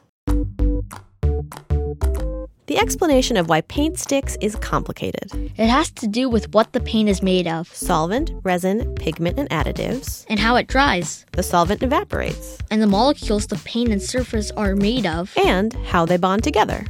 The 2.67 2.79
explanation 2.79 3.37
of 3.37 3.49
why 3.49 3.61
paint 3.61 3.97
sticks 3.97 4.37
is 4.41 4.57
complicated. 4.57 5.31
It 5.57 5.69
has 5.69 5.89
to 5.93 6.09
do 6.09 6.29
with 6.29 6.53
what 6.53 6.73
the 6.73 6.81
paint 6.81 7.09
is 7.09 7.23
made 7.23 7.47
of, 7.47 7.69
Solvent, 7.73 8.33
resin, 8.43 8.93
pigment, 8.97 9.39
and 9.39 9.49
additives. 9.51 10.25
and 10.29 10.41
how 10.41 10.57
it 10.57 10.67
dries, 10.67 11.25
The 11.33 11.45
solvent 11.45 11.85
evaporates. 11.85 12.59
and 12.71 12.83
the 12.83 12.89
molecules 12.89 13.47
the 13.47 13.57
paint 13.59 13.91
and 13.91 14.03
surface 14.03 14.51
are 14.57 14.75
made 14.75 15.07
of. 15.07 15.33
And 15.37 15.75
how 15.87 16.07
they 16.07 16.17
bond 16.17 16.43
together. 16.43 16.85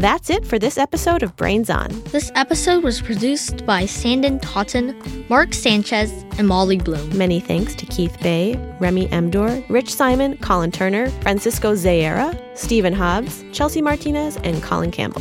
That's 0.00 0.30
it 0.30 0.46
for 0.46 0.58
this 0.58 0.78
episode 0.78 1.22
of 1.22 1.36
Brains 1.36 1.68
On. 1.68 1.90
This 2.04 2.32
episode 2.34 2.82
was 2.82 3.02
produced 3.02 3.66
by 3.66 3.84
Sandon 3.84 4.40
Totten, 4.40 5.26
Marc 5.28 5.52
Sanchez, 5.52 6.10
and 6.38 6.48
Molly 6.48 6.78
Bloom. 6.78 7.18
Many 7.18 7.38
thanks 7.38 7.74
to 7.74 7.84
Keith 7.84 8.16
Bay, 8.22 8.56
Remy 8.80 9.08
Emdor, 9.08 9.62
Rich 9.68 9.94
Simon, 9.94 10.38
Colin 10.38 10.72
Turner, 10.72 11.10
Francisco 11.20 11.74
Zayera, 11.74 12.34
Stephen 12.56 12.94
Hobbs, 12.94 13.44
Chelsea 13.52 13.82
Martinez, 13.82 14.38
and 14.38 14.62
Colin 14.62 14.90
Campbell. 14.90 15.20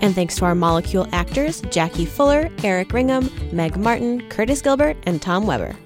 And 0.00 0.12
thanks 0.12 0.34
to 0.38 0.44
our 0.44 0.56
molecule 0.56 1.06
actors 1.12 1.60
Jackie 1.70 2.04
Fuller, 2.04 2.50
Eric 2.64 2.88
Ringham, 2.88 3.30
Meg 3.52 3.76
Martin, 3.76 4.28
Curtis 4.28 4.60
Gilbert, 4.60 4.96
and 5.04 5.22
Tom 5.22 5.46
Weber. 5.46 5.76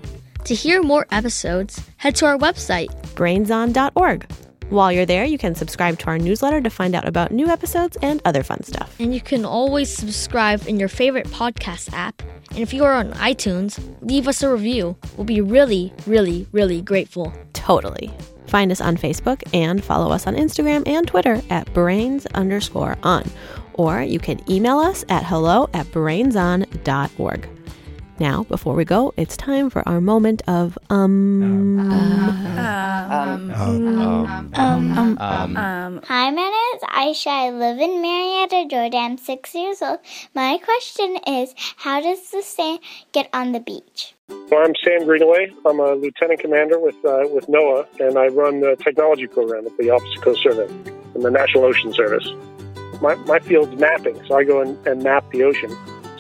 To 0.44 0.54
hear 0.54 0.82
more 0.82 1.06
episodes, 1.10 1.78
head 1.98 2.16
to 2.16 2.24
our 2.24 2.38
website, 2.38 2.88
brainson.org. 3.16 4.26
While 4.70 4.92
you're 4.92 5.04
there, 5.06 5.24
you 5.24 5.36
can 5.36 5.56
subscribe 5.56 5.98
to 5.98 6.06
our 6.06 6.18
newsletter 6.18 6.60
to 6.60 6.70
find 6.70 6.94
out 6.94 7.06
about 7.06 7.32
new 7.32 7.48
episodes 7.48 7.96
and 8.02 8.22
other 8.24 8.44
fun 8.44 8.62
stuff. 8.62 8.94
and 9.00 9.12
you 9.12 9.20
can 9.20 9.44
always 9.44 9.92
subscribe 9.92 10.66
in 10.68 10.78
your 10.78 10.88
favorite 10.88 11.26
podcast 11.26 11.92
app. 11.92 12.22
And 12.50 12.60
if 12.60 12.72
you 12.72 12.84
are 12.84 12.94
on 12.94 13.12
iTunes, 13.14 13.78
leave 14.00 14.28
us 14.28 14.42
a 14.42 14.50
review. 14.50 14.96
We'll 15.16 15.24
be 15.24 15.40
really, 15.40 15.92
really, 16.06 16.46
really 16.52 16.82
grateful. 16.82 17.32
Totally. 17.52 18.12
Find 18.46 18.70
us 18.70 18.80
on 18.80 18.96
Facebook 18.96 19.42
and 19.52 19.82
follow 19.84 20.12
us 20.12 20.26
on 20.26 20.34
Instagram 20.36 20.86
and 20.86 21.06
Twitter 21.06 21.42
at 21.50 21.72
brains 21.74 22.26
underscore 22.26 22.96
on. 23.02 23.28
Or 23.74 24.02
you 24.02 24.18
can 24.20 24.38
email 24.50 24.78
us 24.78 25.04
at 25.08 25.24
hello 25.24 25.68
at 25.74 25.86
brainson.org. 25.86 27.48
Now, 28.20 28.44
before 28.44 28.74
we 28.74 28.84
go, 28.84 29.14
it's 29.16 29.34
time 29.34 29.70
for 29.70 29.82
our 29.88 29.98
moment 29.98 30.42
of 30.46 30.76
um. 30.90 31.88
Hi, 36.04 36.30
my 36.30 36.30
name 36.30 36.52
is 36.76 36.82
Aisha. 36.82 37.28
I 37.28 37.50
live 37.50 37.78
in 37.78 38.02
Marietta, 38.02 38.68
Georgia. 38.68 38.98
I'm 38.98 39.16
six 39.16 39.54
years 39.54 39.80
old. 39.80 40.00
My 40.34 40.58
question 40.58 41.16
is, 41.26 41.54
how 41.78 42.02
does 42.02 42.30
the 42.30 42.42
sand 42.42 42.80
get 43.12 43.30
on 43.32 43.52
the 43.52 43.60
beach? 43.60 44.14
Well, 44.28 44.66
I'm 44.66 44.74
Sam 44.84 45.06
Greenaway. 45.06 45.54
I'm 45.64 45.80
a 45.80 45.94
lieutenant 45.94 46.40
commander 46.40 46.78
with 46.78 47.02
uh, 47.02 47.24
with 47.32 47.46
NOAA, 47.46 47.86
and 48.00 48.18
I 48.18 48.26
run 48.26 48.60
the 48.60 48.76
technology 48.76 49.28
program 49.28 49.64
at 49.64 49.74
the 49.78 49.88
Office 49.88 50.14
of 50.18 50.22
Coast 50.22 50.42
Survey 50.42 50.68
and 51.14 51.22
the 51.24 51.30
National 51.30 51.64
Ocean 51.64 51.94
Service. 51.94 52.28
My, 53.00 53.14
my 53.14 53.38
field's 53.38 53.80
mapping, 53.80 54.22
so 54.26 54.36
I 54.36 54.44
go 54.44 54.60
and, 54.60 54.76
and 54.86 55.02
map 55.02 55.24
the 55.30 55.42
ocean. 55.42 55.74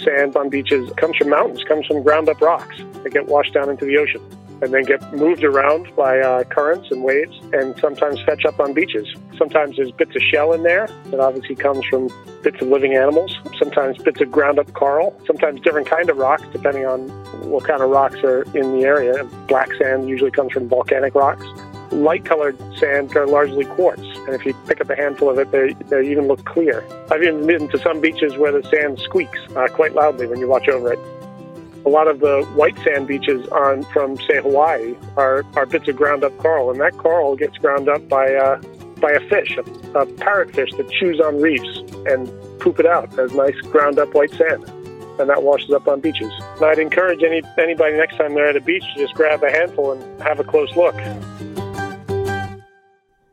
Sand 0.04 0.36
on 0.36 0.48
beaches 0.48 0.90
comes 0.96 1.16
from 1.16 1.30
mountains, 1.30 1.62
comes 1.64 1.86
from 1.86 2.02
ground 2.02 2.28
up 2.28 2.40
rocks 2.40 2.76
that 3.02 3.12
get 3.12 3.26
washed 3.26 3.54
down 3.54 3.68
into 3.68 3.84
the 3.84 3.96
ocean 3.98 4.20
and 4.62 4.74
then 4.74 4.82
get 4.84 5.00
moved 5.14 5.42
around 5.42 5.94
by 5.96 6.20
uh, 6.20 6.44
currents 6.44 6.90
and 6.90 7.02
waves 7.02 7.38
and 7.52 7.78
sometimes 7.78 8.20
fetch 8.22 8.44
up 8.44 8.60
on 8.60 8.74
beaches. 8.74 9.06
Sometimes 9.38 9.76
there's 9.76 9.90
bits 9.92 10.14
of 10.14 10.22
shell 10.22 10.52
in 10.52 10.62
there 10.62 10.86
that 11.06 11.20
obviously 11.20 11.54
comes 11.54 11.84
from 11.86 12.08
bits 12.42 12.60
of 12.60 12.68
living 12.68 12.94
animals, 12.94 13.38
sometimes 13.58 13.98
bits 13.98 14.20
of 14.20 14.30
ground 14.30 14.58
up 14.58 14.72
coral, 14.74 15.18
sometimes 15.26 15.60
different 15.62 15.88
kind 15.88 16.10
of 16.10 16.18
rocks 16.18 16.44
depending 16.52 16.86
on 16.86 17.08
what 17.48 17.64
kind 17.64 17.82
of 17.82 17.88
rocks 17.90 18.16
are 18.22 18.42
in 18.56 18.78
the 18.78 18.84
area. 18.84 19.24
Black 19.48 19.70
sand 19.80 20.08
usually 20.08 20.30
comes 20.30 20.52
from 20.52 20.68
volcanic 20.68 21.14
rocks. 21.14 21.44
Light 21.90 22.24
colored 22.24 22.56
sand 22.78 23.16
are 23.16 23.26
largely 23.26 23.64
quartz, 23.64 24.02
and 24.02 24.28
if 24.28 24.46
you 24.46 24.54
pick 24.68 24.80
up 24.80 24.88
a 24.90 24.96
handful 24.96 25.28
of 25.28 25.38
it, 25.38 25.50
they, 25.50 25.72
they 25.88 26.08
even 26.08 26.28
look 26.28 26.44
clear. 26.44 26.84
I've 27.10 27.22
even 27.22 27.46
been 27.46 27.68
to 27.68 27.78
some 27.78 28.00
beaches 28.00 28.36
where 28.36 28.52
the 28.52 28.66
sand 28.68 29.00
squeaks 29.00 29.38
uh, 29.56 29.66
quite 29.68 29.94
loudly 29.94 30.26
when 30.28 30.38
you 30.38 30.46
watch 30.46 30.68
over 30.68 30.92
it. 30.92 30.98
A 31.84 31.88
lot 31.88 32.06
of 32.06 32.20
the 32.20 32.44
white 32.54 32.78
sand 32.84 33.08
beaches 33.08 33.46
on 33.48 33.82
from 33.84 34.16
say 34.18 34.40
Hawaii 34.40 34.94
are, 35.16 35.44
are 35.56 35.66
bits 35.66 35.88
of 35.88 35.96
ground 35.96 36.22
up 36.22 36.36
coral, 36.38 36.70
and 36.70 36.80
that 36.80 36.96
coral 36.98 37.34
gets 37.36 37.56
ground 37.58 37.88
up 37.88 38.08
by 38.08 38.34
uh, 38.34 38.60
by 39.00 39.12
a 39.12 39.20
fish, 39.28 39.56
a, 39.56 39.62
a 39.98 40.06
parrotfish 40.06 40.76
that 40.76 40.90
chews 40.90 41.20
on 41.20 41.40
reefs 41.40 41.78
and 42.06 42.30
poop 42.60 42.78
it 42.78 42.86
out 42.86 43.18
as 43.18 43.32
nice 43.32 43.58
ground 43.72 43.98
up 43.98 44.14
white 44.14 44.30
sand, 44.32 44.62
and 45.18 45.28
that 45.28 45.42
washes 45.42 45.70
up 45.70 45.88
on 45.88 46.00
beaches. 46.00 46.32
And 46.56 46.64
I'd 46.66 46.78
encourage 46.78 47.22
any 47.22 47.42
anybody 47.58 47.96
next 47.96 48.16
time 48.16 48.34
they're 48.34 48.48
at 48.48 48.56
a 48.56 48.60
beach 48.60 48.84
to 48.94 49.00
just 49.00 49.14
grab 49.14 49.42
a 49.42 49.50
handful 49.50 49.92
and 49.92 50.22
have 50.22 50.38
a 50.38 50.44
close 50.44 50.76
look. 50.76 50.94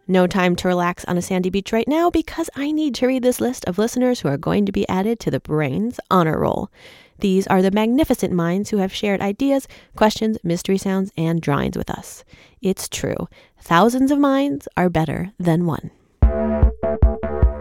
No 0.09 0.25
time 0.25 0.55
to 0.55 0.69
relax 0.69 1.03
on 1.03 1.17
a 1.17 1.21
sandy 1.21 1.49
beach 1.49 1.73
right 1.73 1.87
now 1.87 2.09
because 2.09 2.49
I 2.55 2.71
need 2.71 2.95
to 2.95 3.07
read 3.07 3.23
this 3.23 3.41
list 3.41 3.65
of 3.65 3.77
listeners 3.77 4.21
who 4.21 4.29
are 4.29 4.37
going 4.37 4.65
to 4.65 4.71
be 4.71 4.87
added 4.87 5.19
to 5.19 5.31
the 5.31 5.41
Brains 5.41 5.99
Honor 6.09 6.39
Roll. 6.39 6.71
These 7.19 7.45
are 7.47 7.61
the 7.61 7.71
magnificent 7.71 8.31
minds 8.31 8.69
who 8.69 8.77
have 8.77 8.93
shared 8.93 9.19
ideas, 9.19 9.67
questions, 9.97 10.37
mystery 10.43 10.77
sounds, 10.77 11.11
and 11.17 11.41
drawings 11.41 11.77
with 11.77 11.89
us. 11.89 12.23
It's 12.61 12.87
true, 12.87 13.27
thousands 13.59 14.09
of 14.09 14.17
minds 14.17 14.67
are 14.77 14.89
better 14.89 15.33
than 15.37 15.65
one. 15.65 15.91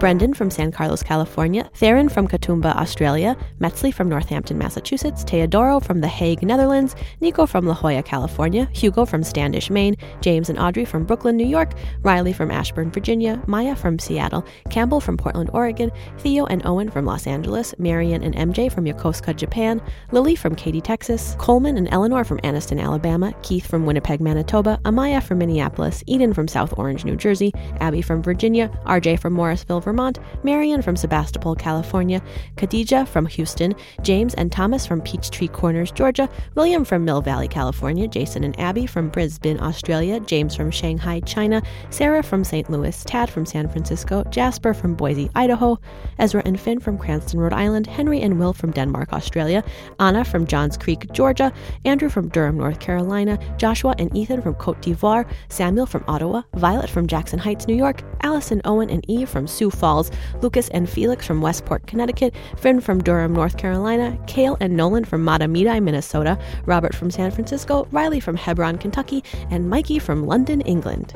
Brendan 0.07 0.35
from 0.35 0.53
San 0.53 0.71
Carlos, 0.71 1.03
California, 1.03 1.69
Theron 1.75 2.09
from 2.09 2.29
Katoomba, 2.29 2.77
Australia, 2.77 3.37
Metzley 3.59 3.93
from 3.93 4.09
Northampton, 4.09 4.57
Massachusetts, 4.57 5.25
Teodoro 5.25 5.83
from 5.83 6.01
The 6.01 6.07
Hague, 6.07 6.45
Netherlands, 6.45 6.95
Nico 7.21 7.45
from 7.45 7.67
La 7.67 7.75
Jolla, 7.75 8.05
California, 8.05 8.69
Hugo 8.73 9.05
from 9.05 9.25
Standish, 9.25 9.69
Maine, 9.69 9.97
James 10.21 10.49
and 10.49 10.61
Audrey 10.61 10.85
from 10.85 11.07
Brooklyn, 11.07 11.37
New 11.37 11.45
York, 11.45 11.73
Riley 12.03 12.33
from 12.33 12.53
Ashburn, 12.53 12.93
Virginia, 12.93 13.43
Maya 13.49 13.75
from 13.75 13.99
Seattle, 13.99 14.47
Campbell 14.71 15.01
from 15.01 15.17
Portland, 15.17 15.51
Oregon, 15.53 15.91
Theo 16.19 16.47
and 16.47 16.65
Owen 16.65 16.89
from 16.89 17.05
Los 17.05 17.27
Angeles, 17.27 17.75
Marion 17.77 18.23
and 18.23 18.37
MJ 18.37 18.71
from 18.71 18.85
Yokosuka, 18.85 19.35
Japan, 19.35 19.83
Lily 20.13 20.37
from 20.37 20.55
Katy, 20.55 20.83
Texas, 20.83 21.35
Coleman 21.41 21.77
and 21.77 21.89
Eleanor 21.91 22.23
from 22.23 22.39
Anniston, 22.43 22.81
Alabama, 22.81 23.35
Keith 23.43 23.67
from 23.67 23.87
Winnipeg, 23.87 24.21
Manitoba, 24.21 24.79
Amaya 24.85 25.21
from 25.21 25.39
Minneapolis, 25.39 26.05
Eden 26.07 26.33
from 26.33 26.47
South 26.47 26.73
Orange, 26.79 27.05
New 27.05 27.17
Jersey, 27.17 27.53
Abby 27.81 28.03
from 28.03 28.23
Virginia, 28.23 28.69
RJ 28.85 29.19
from 29.19 29.33
Morrisville, 29.33 29.81
Vermont, 29.81 29.96
Marion 30.43 30.83
from 30.83 30.97
Sebastopol, 30.97 31.55
California, 31.55 32.23
Khadija 32.57 33.09
from 33.09 33.27
Houston, 33.27 33.75
James 34.03 34.35
and 34.35 34.53
Thomas 34.53 34.87
from 34.87 35.01
Peachtree 35.01 35.49
Corners, 35.49 35.91
Georgia, 35.91 36.29
William 36.55 36.85
from 36.85 37.05
Mill 37.05 37.21
Valley, 37.21 37.49
California, 37.49 38.07
Jason 38.07 38.45
and 38.45 38.59
Abby 38.61 38.87
from 38.87 39.09
Brisbane, 39.09 39.61
Australia, 39.61 40.21
James 40.21 40.55
from 40.55 40.71
Shanghai, 40.71 41.21
China, 41.21 41.63
Sarah 41.91 42.23
from 42.23 42.45
St. 42.45 42.71
Louis, 42.71 43.05
Tad 43.05 43.31
from 43.31 43.47
San 43.47 43.69
Francisco, 43.69 44.23
Jasper 44.31 44.75
from 44.75 44.95
Boise, 44.95 45.31
Idaho, 45.35 45.79
Ezra 46.19 46.43
and 46.45 46.61
Finn 46.61 46.81
from 46.81 46.99
Cranston, 46.99 47.41
Rhode 47.41 47.53
Island, 47.53 47.87
Henry 47.87 48.21
and 48.21 48.39
Will 48.39 48.53
from 48.53 48.71
Denmark, 48.73 49.13
Australia, 49.13 49.65
Anna 49.99 50.25
from 50.25 50.47
Johns 50.47 50.77
Creek, 50.77 51.11
Georgia, 51.13 51.53
Andrew 51.85 52.09
from 52.09 52.29
Durham, 52.29 52.59
North 52.59 52.81
Carolina, 52.81 53.39
Joshua 53.57 53.95
and 53.99 54.15
Ethan 54.17 54.43
from 54.43 54.55
Cote 54.55 54.81
d'Ivoire, 54.83 55.29
Samuel 55.49 55.87
from 55.87 56.05
Ottawa, 56.07 56.43
Violet 56.55 56.91
from 56.91 57.07
Jackson 57.07 57.39
Heights, 57.39 57.67
New 57.67 57.75
York, 57.75 58.03
Allison, 58.23 58.61
Owen, 58.65 58.91
and 58.91 59.05
Eve 59.09 59.29
from 59.29 59.47
Sioux 59.47 59.71
Falls, 59.77 60.11
Lucas 60.43 60.69
and 60.71 60.89
Felix 60.89 61.27
from 61.27 61.41
Westport, 61.41 61.87
Connecticut, 61.87 62.35
Finn 62.57 62.81
from 62.81 63.03
Durham, 63.03 63.33
North 63.33 63.57
Carolina, 63.57 64.19
Kale 64.27 64.57
and 64.61 64.77
Nolan 64.77 65.05
from 65.05 65.25
Mahtomedi, 65.25 65.83
Minnesota, 65.83 66.39
Robert 66.65 66.95
from 66.95 67.11
San 67.11 67.31
Francisco, 67.31 67.87
Riley 67.93 68.21
from 68.21 68.37
Hebron, 68.37 68.79
Kentucky, 68.79 69.23
and 69.51 69.71
Mikey 69.71 69.99
from 69.99 70.27
London, 70.27 70.61
England. 70.63 71.15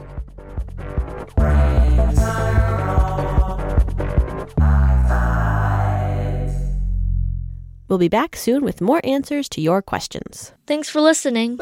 We'll 7.90 7.98
be 7.98 8.08
back 8.08 8.36
soon 8.36 8.62
with 8.62 8.80
more 8.80 9.00
answers 9.02 9.48
to 9.48 9.60
your 9.60 9.82
questions. 9.82 10.52
Thanks 10.68 10.88
for 10.88 11.00
listening. 11.00 11.56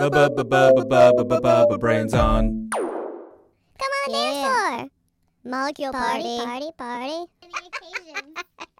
Brains 1.79 2.13
on. 2.13 2.69
Come 2.75 3.91
on, 4.05 4.13
dance 4.13 4.79
floor. 4.79 4.98
Molecule 5.44 5.92
party, 5.92 6.38
party, 6.44 6.72
party, 6.77 7.27
party. 7.42 8.66